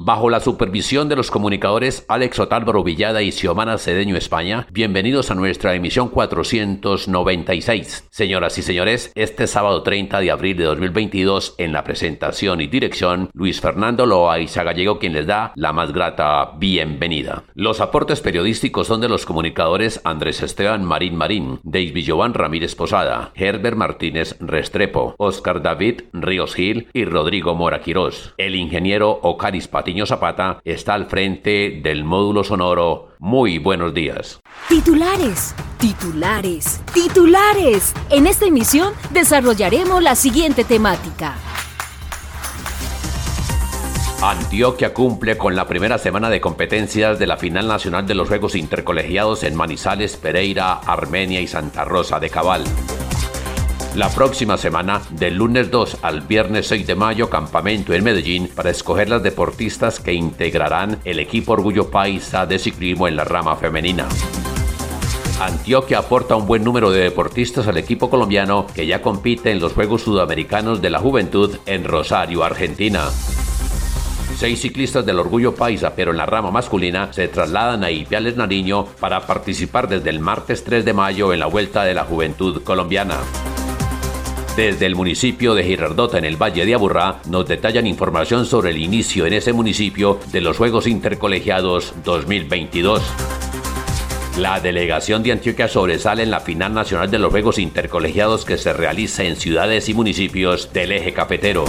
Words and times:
Bajo 0.00 0.30
la 0.30 0.38
supervisión 0.38 1.08
de 1.08 1.16
los 1.16 1.32
comunicadores 1.32 2.06
Alex 2.06 2.38
Otálvaro 2.38 2.84
Villada 2.84 3.20
y 3.20 3.32
Xiomana 3.32 3.78
Cedeño 3.78 4.14
España, 4.14 4.64
bienvenidos 4.70 5.32
a 5.32 5.34
nuestra 5.34 5.74
emisión 5.74 6.08
496. 6.08 8.06
Señoras 8.08 8.56
y 8.58 8.62
señores, 8.62 9.10
este 9.16 9.48
sábado 9.48 9.82
30 9.82 10.20
de 10.20 10.30
abril 10.30 10.56
de 10.56 10.66
2022, 10.66 11.56
en 11.58 11.72
la 11.72 11.82
presentación 11.82 12.60
y 12.60 12.68
dirección, 12.68 13.30
Luis 13.34 13.60
Fernando 13.60 14.06
Loaiza 14.06 14.62
Gallego, 14.62 15.00
quien 15.00 15.14
les 15.14 15.26
da 15.26 15.52
la 15.56 15.72
más 15.72 15.92
grata 15.92 16.52
bienvenida. 16.56 17.42
Los 17.54 17.80
aportes 17.80 18.20
periodísticos 18.20 18.86
son 18.86 19.00
de 19.00 19.08
los 19.08 19.26
comunicadores 19.26 20.00
Andrés 20.04 20.44
Esteban 20.44 20.84
Marín 20.84 21.16
Marín, 21.16 21.58
David 21.64 22.04
Jovan 22.06 22.34
Ramírez 22.34 22.76
Posada, 22.76 23.32
Herbert 23.34 23.76
Martínez 23.76 24.36
Restrepo, 24.38 25.16
Oscar 25.18 25.60
David 25.60 26.02
Ríos 26.12 26.54
Gil 26.54 26.86
y 26.92 27.04
Rodrigo 27.04 27.56
Mora 27.56 27.80
Quirós. 27.80 28.34
El 28.38 28.54
ingeniero 28.54 29.18
Ocaris 29.22 29.66
Patiño 29.66 29.87
Zapata 30.06 30.60
está 30.64 30.94
al 30.94 31.06
frente 31.06 31.80
del 31.82 32.04
módulo 32.04 32.44
sonoro. 32.44 33.10
Muy 33.18 33.58
buenos 33.58 33.94
días. 33.94 34.40
Titulares, 34.68 35.54
titulares, 35.78 36.80
titulares. 36.92 37.94
En 38.10 38.26
esta 38.26 38.46
emisión 38.46 38.92
desarrollaremos 39.10 40.02
la 40.02 40.14
siguiente 40.14 40.64
temática. 40.64 41.36
Antioquia 44.22 44.92
cumple 44.92 45.38
con 45.38 45.54
la 45.54 45.68
primera 45.68 45.96
semana 45.96 46.28
de 46.28 46.40
competencias 46.40 47.20
de 47.20 47.26
la 47.28 47.36
final 47.36 47.68
nacional 47.68 48.04
de 48.06 48.14
los 48.14 48.26
Juegos 48.26 48.56
Intercolegiados 48.56 49.44
en 49.44 49.54
Manizales, 49.54 50.16
Pereira, 50.16 50.72
Armenia 50.72 51.40
y 51.40 51.46
Santa 51.46 51.84
Rosa 51.84 52.18
de 52.18 52.28
Cabal. 52.28 52.64
La 53.94 54.10
próxima 54.10 54.56
semana, 54.56 55.00
del 55.10 55.36
lunes 55.36 55.70
2 55.70 55.98
al 56.02 56.20
viernes 56.20 56.68
6 56.68 56.86
de 56.86 56.94
mayo, 56.94 57.30
campamento 57.30 57.94
en 57.94 58.04
Medellín 58.04 58.48
para 58.54 58.70
escoger 58.70 59.08
las 59.08 59.22
deportistas 59.22 59.98
que 59.98 60.12
integrarán 60.12 60.98
el 61.04 61.18
equipo 61.18 61.52
Orgullo 61.52 61.90
Paisa 61.90 62.46
de 62.46 62.58
ciclismo 62.58 63.08
en 63.08 63.16
la 63.16 63.24
rama 63.24 63.56
femenina. 63.56 64.06
Antioquia 65.40 65.98
aporta 65.98 66.36
un 66.36 66.46
buen 66.46 66.64
número 66.64 66.90
de 66.90 67.00
deportistas 67.00 67.66
al 67.66 67.76
equipo 67.76 68.10
colombiano 68.10 68.66
que 68.72 68.86
ya 68.86 69.00
compite 69.00 69.50
en 69.50 69.60
los 69.60 69.72
Juegos 69.72 70.02
Sudamericanos 70.02 70.82
de 70.82 70.90
la 70.90 70.98
Juventud 70.98 71.56
en 71.66 71.84
Rosario, 71.84 72.44
Argentina. 72.44 73.04
Seis 74.36 74.60
ciclistas 74.60 75.04
del 75.04 75.18
Orgullo 75.18 75.54
Paisa, 75.54 75.94
pero 75.96 76.12
en 76.12 76.16
la 76.16 76.26
rama 76.26 76.52
masculina, 76.52 77.12
se 77.12 77.26
trasladan 77.26 77.82
a 77.82 77.90
Ipiales 77.90 78.36
Nariño 78.36 78.84
para 79.00 79.26
participar 79.26 79.88
desde 79.88 80.10
el 80.10 80.20
martes 80.20 80.62
3 80.62 80.84
de 80.84 80.92
mayo 80.92 81.32
en 81.32 81.40
la 81.40 81.46
Vuelta 81.46 81.82
de 81.82 81.94
la 81.94 82.04
Juventud 82.04 82.62
Colombiana. 82.62 83.16
Desde 84.58 84.86
el 84.86 84.96
municipio 84.96 85.54
de 85.54 85.62
Girardota 85.62 86.18
en 86.18 86.24
el 86.24 86.36
Valle 86.36 86.66
de 86.66 86.74
Aburrá 86.74 87.20
nos 87.28 87.46
detallan 87.46 87.86
información 87.86 88.44
sobre 88.44 88.70
el 88.70 88.78
inicio 88.78 89.24
en 89.24 89.34
ese 89.34 89.52
municipio 89.52 90.18
de 90.32 90.40
los 90.40 90.56
Juegos 90.56 90.88
Intercolegiados 90.88 91.94
2022. 92.02 93.00
La 94.36 94.58
delegación 94.58 95.22
de 95.22 95.30
Antioquia 95.30 95.68
sobresale 95.68 96.24
en 96.24 96.32
la 96.32 96.40
final 96.40 96.74
nacional 96.74 97.08
de 97.08 97.20
los 97.20 97.30
Juegos 97.30 97.60
Intercolegiados 97.60 98.44
que 98.44 98.58
se 98.58 98.72
realiza 98.72 99.22
en 99.22 99.36
ciudades 99.36 99.88
y 99.88 99.94
municipios 99.94 100.72
del 100.72 100.90
eje 100.90 101.12
cafetero. 101.12 101.64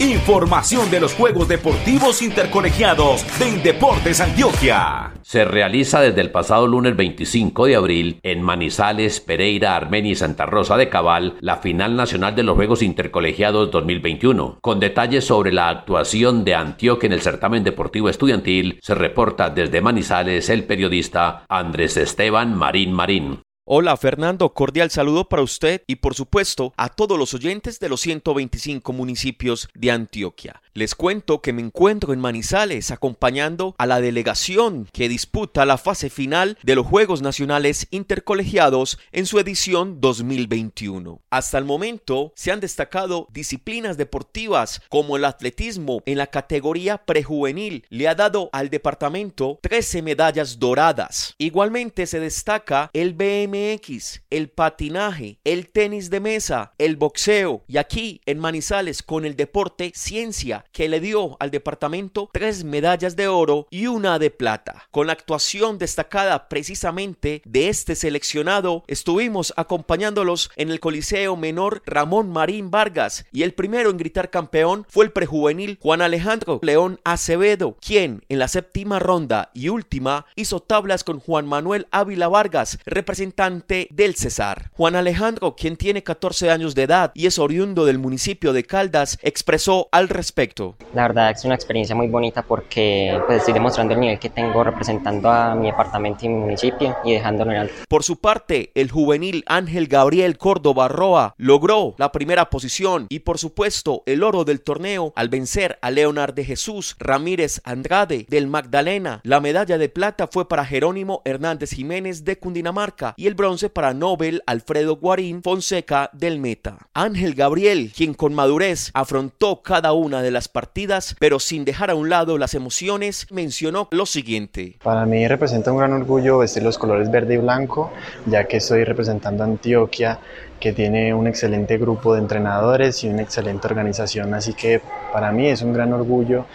Información 0.00 0.92
de 0.92 1.00
los 1.00 1.12
Juegos 1.14 1.48
Deportivos 1.48 2.22
Intercolegiados 2.22 3.26
de 3.40 3.48
Indeportes 3.48 4.20
Antioquia. 4.20 5.12
Se 5.22 5.44
realiza 5.44 6.00
desde 6.00 6.20
el 6.20 6.30
pasado 6.30 6.68
lunes 6.68 6.94
25 6.94 7.66
de 7.66 7.74
abril 7.74 8.20
en 8.22 8.40
Manizales, 8.40 9.18
Pereira, 9.18 9.74
Armenia 9.74 10.12
y 10.12 10.14
Santa 10.14 10.46
Rosa 10.46 10.76
de 10.76 10.88
Cabal 10.88 11.34
la 11.40 11.56
final 11.56 11.96
nacional 11.96 12.36
de 12.36 12.44
los 12.44 12.54
Juegos 12.54 12.82
Intercolegiados 12.82 13.72
2021. 13.72 14.58
Con 14.60 14.78
detalles 14.78 15.24
sobre 15.24 15.52
la 15.52 15.68
actuación 15.68 16.44
de 16.44 16.54
Antioquia 16.54 17.08
en 17.08 17.14
el 17.14 17.20
certamen 17.20 17.64
deportivo 17.64 18.08
estudiantil, 18.08 18.78
se 18.80 18.94
reporta 18.94 19.50
desde 19.50 19.80
Manizales 19.80 20.48
el 20.48 20.62
periodista 20.62 21.44
Andrés 21.48 21.96
Esteban 21.96 22.54
Marín 22.54 22.92
Marín. 22.92 23.40
Hola 23.70 23.98
Fernando, 23.98 24.54
cordial 24.54 24.90
saludo 24.90 25.28
para 25.28 25.42
usted 25.42 25.82
y 25.86 25.96
por 25.96 26.14
supuesto 26.14 26.72
a 26.78 26.88
todos 26.88 27.18
los 27.18 27.34
oyentes 27.34 27.78
de 27.80 27.90
los 27.90 28.00
125 28.00 28.94
municipios 28.94 29.68
de 29.74 29.90
Antioquia. 29.90 30.62
Les 30.72 30.94
cuento 30.94 31.42
que 31.42 31.52
me 31.52 31.60
encuentro 31.60 32.14
en 32.14 32.20
Manizales 32.20 32.90
acompañando 32.90 33.74
a 33.76 33.84
la 33.84 34.00
delegación 34.00 34.88
que 34.90 35.10
disputa 35.10 35.66
la 35.66 35.76
fase 35.76 36.08
final 36.08 36.56
de 36.62 36.76
los 36.76 36.86
Juegos 36.86 37.20
Nacionales 37.20 37.88
Intercolegiados 37.90 38.98
en 39.12 39.26
su 39.26 39.38
edición 39.38 40.00
2021. 40.00 41.20
Hasta 41.28 41.58
el 41.58 41.66
momento 41.66 42.32
se 42.36 42.52
han 42.52 42.60
destacado 42.60 43.28
disciplinas 43.32 43.98
deportivas 43.98 44.80
como 44.88 45.18
el 45.18 45.26
atletismo 45.26 46.00
en 46.06 46.16
la 46.16 46.28
categoría 46.28 47.04
prejuvenil. 47.04 47.84
Le 47.90 48.08
ha 48.08 48.14
dado 48.14 48.48
al 48.54 48.70
departamento 48.70 49.58
13 49.60 50.00
medallas 50.00 50.58
doradas. 50.58 51.34
Igualmente 51.36 52.06
se 52.06 52.18
destaca 52.18 52.88
el 52.94 53.12
BMX, 53.58 54.22
el 54.30 54.50
patinaje, 54.50 55.38
el 55.44 55.68
tenis 55.68 56.10
de 56.10 56.20
mesa, 56.20 56.74
el 56.78 56.96
boxeo 56.96 57.64
y 57.66 57.78
aquí 57.78 58.20
en 58.26 58.38
Manizales 58.38 59.02
con 59.02 59.24
el 59.24 59.36
deporte 59.36 59.92
ciencia 59.94 60.64
que 60.72 60.88
le 60.88 61.00
dio 61.00 61.36
al 61.40 61.50
departamento 61.50 62.30
tres 62.32 62.64
medallas 62.64 63.16
de 63.16 63.28
oro 63.28 63.66
y 63.70 63.86
una 63.86 64.18
de 64.18 64.30
plata. 64.30 64.86
Con 64.90 65.06
la 65.08 65.12
actuación 65.12 65.78
destacada 65.78 66.48
precisamente 66.48 67.42
de 67.44 67.68
este 67.68 67.94
seleccionado, 67.94 68.84
estuvimos 68.86 69.52
acompañándolos 69.56 70.50
en 70.56 70.70
el 70.70 70.80
Coliseo 70.80 71.36
Menor 71.36 71.82
Ramón 71.84 72.30
Marín 72.30 72.70
Vargas 72.70 73.26
y 73.32 73.42
el 73.42 73.54
primero 73.54 73.90
en 73.90 73.96
gritar 73.96 74.30
campeón 74.30 74.86
fue 74.88 75.04
el 75.04 75.12
prejuvenil 75.12 75.78
Juan 75.82 76.02
Alejandro 76.02 76.60
León 76.62 77.00
Acevedo, 77.04 77.76
quien 77.80 78.24
en 78.28 78.38
la 78.38 78.48
séptima 78.48 78.98
ronda 78.98 79.50
y 79.52 79.68
última 79.68 80.26
hizo 80.36 80.60
tablas 80.60 81.02
con 81.02 81.18
Juan 81.18 81.46
Manuel 81.46 81.88
Ávila 81.90 82.28
Vargas, 82.28 82.78
representante 82.84 83.47
del 83.48 84.14
Cesar. 84.14 84.70
Juan 84.72 84.94
Alejandro, 84.94 85.56
quien 85.56 85.76
tiene 85.76 86.02
14 86.02 86.50
años 86.50 86.74
de 86.74 86.82
edad 86.82 87.12
y 87.14 87.26
es 87.26 87.38
oriundo 87.38 87.84
del 87.84 87.98
municipio 87.98 88.52
de 88.52 88.64
Caldas, 88.64 89.18
expresó 89.22 89.88
al 89.92 90.08
respecto 90.08 90.76
la 90.94 91.02
verdad 91.02 91.30
es 91.30 91.44
una 91.44 91.54
experiencia 91.54 91.94
muy 91.94 92.08
bonita 92.08 92.42
porque 92.42 93.20
pues, 93.26 93.38
estoy 93.38 93.54
demostrando 93.54 93.94
el 93.94 94.00
nivel 94.00 94.18
que 94.18 94.30
tengo 94.30 94.64
representando 94.64 95.30
a 95.30 95.54
mi 95.54 95.66
departamento 95.66 96.24
y 96.24 96.28
mi 96.28 96.36
municipio 96.36 96.96
y 97.04 97.12
dejándolo 97.12 97.52
en 97.52 97.58
alto. 97.58 97.74
Por 97.88 98.02
su 98.02 98.16
parte, 98.16 98.70
el 98.74 98.90
juvenil 98.90 99.44
Ángel 99.46 99.86
Gabriel 99.86 100.38
Córdoba 100.38 100.88
Roa 100.88 101.34
logró 101.36 101.94
la 101.98 102.12
primera 102.12 102.50
posición 102.50 103.06
y 103.08 103.20
por 103.20 103.38
supuesto 103.38 104.02
el 104.06 104.22
oro 104.22 104.44
del 104.44 104.60
torneo 104.60 105.12
al 105.16 105.28
vencer 105.28 105.78
a 105.82 105.90
Leonard 105.90 106.34
de 106.34 106.44
Jesús 106.44 106.96
Ramírez 106.98 107.60
Andrade 107.64 108.26
del 108.28 108.46
Magdalena. 108.46 109.20
La 109.24 109.40
medalla 109.40 109.78
de 109.78 109.88
plata 109.88 110.28
fue 110.28 110.48
para 110.48 110.64
Jerónimo 110.64 111.22
Hernández 111.24 111.70
Jiménez 111.70 112.24
de 112.24 112.38
Cundinamarca 112.38 113.14
y 113.16 113.26
el 113.26 113.34
bronce 113.38 113.70
para 113.70 113.94
Nobel 113.94 114.42
Alfredo 114.46 114.96
Guarín 114.96 115.42
Fonseca 115.42 116.10
del 116.12 116.40
Meta. 116.40 116.88
Ángel 116.92 117.34
Gabriel, 117.34 117.92
quien 117.96 118.12
con 118.12 118.34
madurez 118.34 118.90
afrontó 118.92 119.62
cada 119.62 119.92
una 119.92 120.20
de 120.20 120.32
las 120.32 120.48
partidas, 120.48 121.16
pero 121.20 121.38
sin 121.38 121.64
dejar 121.64 121.90
a 121.90 121.94
un 121.94 122.10
lado 122.10 122.36
las 122.36 122.54
emociones, 122.54 123.28
mencionó 123.30 123.88
lo 123.92 124.06
siguiente. 124.06 124.76
Para 124.82 125.06
mí 125.06 125.26
representa 125.26 125.70
un 125.70 125.78
gran 125.78 125.92
orgullo 125.92 126.38
vestir 126.38 126.64
los 126.64 126.76
colores 126.76 127.10
verde 127.10 127.34
y 127.34 127.38
blanco, 127.38 127.92
ya 128.26 128.48
que 128.48 128.56
estoy 128.56 128.82
representando 128.82 129.44
Antioquia, 129.44 130.18
que 130.58 130.72
tiene 130.72 131.14
un 131.14 131.28
excelente 131.28 131.78
grupo 131.78 132.14
de 132.14 132.20
entrenadores 132.20 133.04
y 133.04 133.08
una 133.08 133.22
excelente 133.22 133.68
organización, 133.68 134.34
así 134.34 134.54
que 134.54 134.82
para 135.12 135.30
mí 135.30 135.46
es 135.46 135.62
un 135.62 135.72
gran 135.72 135.92
orgullo 135.92 136.46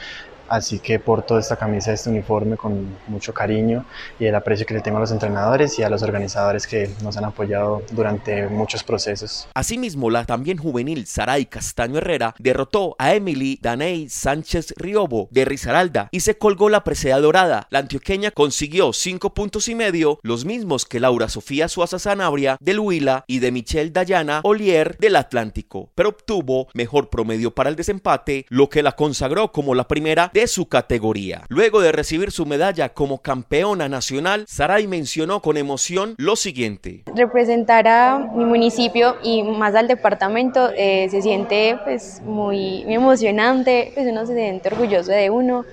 así 0.53 0.77
que 0.77 0.99
porto 0.99 1.39
esta 1.39 1.55
camisa, 1.55 1.91
este 1.91 2.11
uniforme 2.11 2.57
con 2.57 2.95
mucho 3.07 3.33
cariño 3.33 3.85
y 4.19 4.25
el 4.25 4.35
aprecio 4.35 4.67
que 4.67 4.75
le 4.75 4.81
tengo 4.81 4.97
a 4.97 4.99
los 5.01 5.11
entrenadores 5.11 5.79
y 5.79 5.83
a 5.83 5.89
los 5.89 6.03
organizadores 6.03 6.67
que 6.67 6.91
nos 7.01 7.17
han 7.17 7.25
apoyado 7.25 7.81
durante 7.91 8.47
muchos 8.47 8.83
procesos. 8.83 9.47
Asimismo, 9.55 10.11
la 10.11 10.25
también 10.25 10.57
juvenil 10.57 11.07
Saray 11.07 11.47
Castaño 11.47 11.97
Herrera 11.97 12.35
derrotó 12.37 12.95
a 12.99 13.15
Emily 13.15 13.57
Daney 13.61 14.09
Sánchez 14.09 14.75
Riobo 14.77 15.27
de 15.31 15.45
Risaralda 15.45 16.09
y 16.11 16.19
se 16.19 16.37
colgó 16.37 16.69
la 16.69 16.83
presea 16.83 17.19
dorada. 17.19 17.65
La 17.71 17.79
antioqueña 17.79 18.29
consiguió 18.29 18.93
cinco 18.93 19.33
puntos 19.33 19.67
y 19.67 19.75
medio, 19.75 20.19
los 20.21 20.45
mismos 20.45 20.85
que 20.85 20.99
Laura 20.99 21.29
Sofía 21.29 21.67
Suaza 21.67 21.97
Sanabria 21.97 22.57
del 22.59 22.79
Huila 22.79 23.23
y 23.25 23.39
de 23.39 23.51
Michelle 23.51 23.89
Dayana 23.89 24.41
Olier 24.43 24.97
del 24.99 25.15
Atlántico, 25.15 25.89
pero 25.95 26.09
obtuvo 26.09 26.67
mejor 26.75 27.09
promedio 27.09 27.55
para 27.55 27.71
el 27.71 27.75
desempate, 27.75 28.45
lo 28.49 28.69
que 28.69 28.83
la 28.83 28.91
consagró 28.91 29.51
como 29.51 29.73
la 29.73 29.87
primera 29.87 30.29
de 30.31 30.42
su 30.47 30.67
categoría. 30.67 31.43
Luego 31.49 31.81
de 31.81 31.91
recibir 31.91 32.31
su 32.31 32.45
medalla 32.45 32.89
como 32.89 33.19
campeona 33.19 33.89
nacional, 33.89 34.45
Saray 34.47 34.87
mencionó 34.87 35.41
con 35.41 35.57
emoción 35.57 36.15
lo 36.17 36.35
siguiente. 36.35 37.03
Representar 37.15 37.87
a 37.87 38.17
mi 38.17 38.45
municipio 38.45 39.15
y 39.23 39.43
más 39.43 39.75
al 39.75 39.87
departamento 39.87 40.69
eh, 40.75 41.07
se 41.09 41.21
siente 41.21 41.77
pues 41.83 42.21
muy, 42.23 42.83
muy 42.85 42.95
emocionante, 42.95 43.91
pues 43.93 44.07
uno 44.07 44.25
se 44.25 44.35
siente 44.35 44.69
orgulloso 44.69 45.11
de 45.11 45.29
uno 45.29 45.65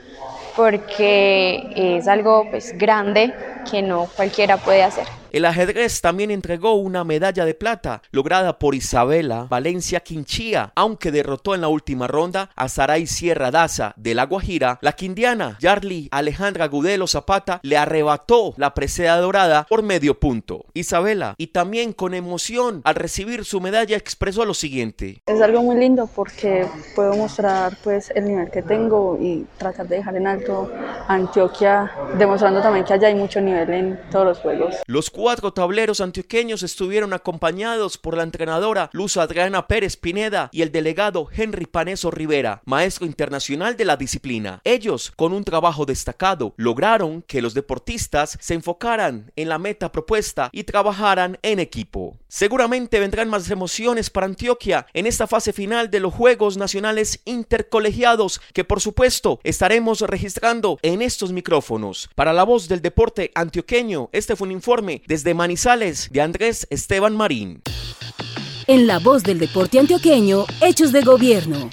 porque 0.56 1.72
es 1.74 2.08
algo 2.08 2.46
pues 2.50 2.76
grande 2.76 3.32
que 3.70 3.82
no 3.82 4.08
cualquiera 4.16 4.56
puede 4.56 4.82
hacer. 4.82 5.19
El 5.32 5.44
ajedrez 5.44 6.00
también 6.00 6.32
entregó 6.32 6.74
una 6.74 7.04
medalla 7.04 7.44
de 7.44 7.54
plata 7.54 8.02
lograda 8.10 8.58
por 8.58 8.74
Isabela 8.74 9.46
Valencia 9.48 10.00
Quinchía, 10.00 10.72
aunque 10.74 11.12
derrotó 11.12 11.54
en 11.54 11.60
la 11.60 11.68
última 11.68 12.08
ronda 12.08 12.50
a 12.56 12.68
Saray 12.68 13.06
Sierra 13.06 13.52
Daza 13.52 13.94
de 13.96 14.14
La 14.14 14.26
Guajira. 14.26 14.78
La 14.82 14.92
quindiana 14.92 15.56
Yarly 15.60 16.08
Alejandra 16.10 16.66
Gudelo 16.66 17.06
Zapata 17.06 17.60
le 17.62 17.76
arrebató 17.76 18.54
la 18.56 18.74
presea 18.74 19.16
dorada 19.18 19.66
por 19.68 19.84
medio 19.84 20.18
punto. 20.18 20.64
Isabela, 20.74 21.34
y 21.38 21.48
también 21.48 21.92
con 21.92 22.14
emoción 22.14 22.80
al 22.84 22.96
recibir 22.96 23.44
su 23.44 23.60
medalla, 23.60 23.96
expresó 23.96 24.44
lo 24.44 24.54
siguiente. 24.54 25.22
Es 25.26 25.40
algo 25.40 25.62
muy 25.62 25.76
lindo 25.76 26.08
porque 26.12 26.66
puedo 26.96 27.14
mostrar 27.14 27.76
pues 27.84 28.10
el 28.16 28.24
nivel 28.24 28.50
que 28.50 28.62
tengo 28.62 29.16
y 29.20 29.46
tratar 29.58 29.86
de 29.86 29.96
dejar 29.96 30.16
en 30.16 30.26
alto 30.26 30.72
Antioquia, 31.06 31.90
demostrando 32.18 32.60
también 32.60 32.84
que 32.84 32.94
allá 32.94 33.08
hay 33.08 33.14
mucho 33.14 33.40
nivel 33.40 33.70
en 33.70 34.00
todos 34.10 34.26
los 34.26 34.38
juegos. 34.38 34.76
Los 34.86 35.10
cuatro 35.20 35.52
tableros 35.52 36.00
antioqueños 36.00 36.62
estuvieron 36.62 37.12
acompañados 37.12 37.98
por 37.98 38.16
la 38.16 38.22
entrenadora 38.22 38.88
Luz 38.94 39.18
Adriana 39.18 39.66
Pérez 39.66 39.98
Pineda 39.98 40.48
y 40.50 40.62
el 40.62 40.72
delegado 40.72 41.28
Henry 41.30 41.66
Paneso 41.66 42.10
Rivera, 42.10 42.62
maestro 42.64 43.04
internacional 43.04 43.76
de 43.76 43.84
la 43.84 43.98
disciplina. 43.98 44.62
Ellos, 44.64 45.12
con 45.14 45.34
un 45.34 45.44
trabajo 45.44 45.84
destacado, 45.84 46.54
lograron 46.56 47.20
que 47.20 47.42
los 47.42 47.52
deportistas 47.52 48.38
se 48.40 48.54
enfocaran 48.54 49.30
en 49.36 49.50
la 49.50 49.58
meta 49.58 49.92
propuesta 49.92 50.48
y 50.52 50.64
trabajaran 50.64 51.38
en 51.42 51.58
equipo. 51.58 52.16
Seguramente 52.26 52.98
vendrán 52.98 53.28
más 53.28 53.50
emociones 53.50 54.08
para 54.08 54.24
Antioquia 54.24 54.86
en 54.94 55.04
esta 55.04 55.26
fase 55.26 55.52
final 55.52 55.90
de 55.90 56.00
los 56.00 56.14
Juegos 56.14 56.56
Nacionales 56.56 57.20
Intercolegiados 57.26 58.40
que 58.54 58.64
por 58.64 58.80
supuesto 58.80 59.38
estaremos 59.44 60.00
registrando 60.00 60.78
en 60.80 61.02
estos 61.02 61.30
micrófonos. 61.30 62.08
Para 62.14 62.32
la 62.32 62.44
voz 62.44 62.68
del 62.68 62.80
deporte 62.80 63.32
antioqueño, 63.34 64.08
este 64.12 64.34
fue 64.34 64.46
un 64.46 64.52
informe 64.52 65.02
desde 65.10 65.34
Manizales 65.34 66.08
de 66.12 66.20
Andrés 66.20 66.68
Esteban 66.70 67.16
Marín. 67.16 67.62
En 68.68 68.86
la 68.86 69.00
voz 69.00 69.24
del 69.24 69.40
deporte 69.40 69.80
antioqueño, 69.80 70.46
Hechos 70.60 70.92
de 70.92 71.02
Gobierno. 71.02 71.68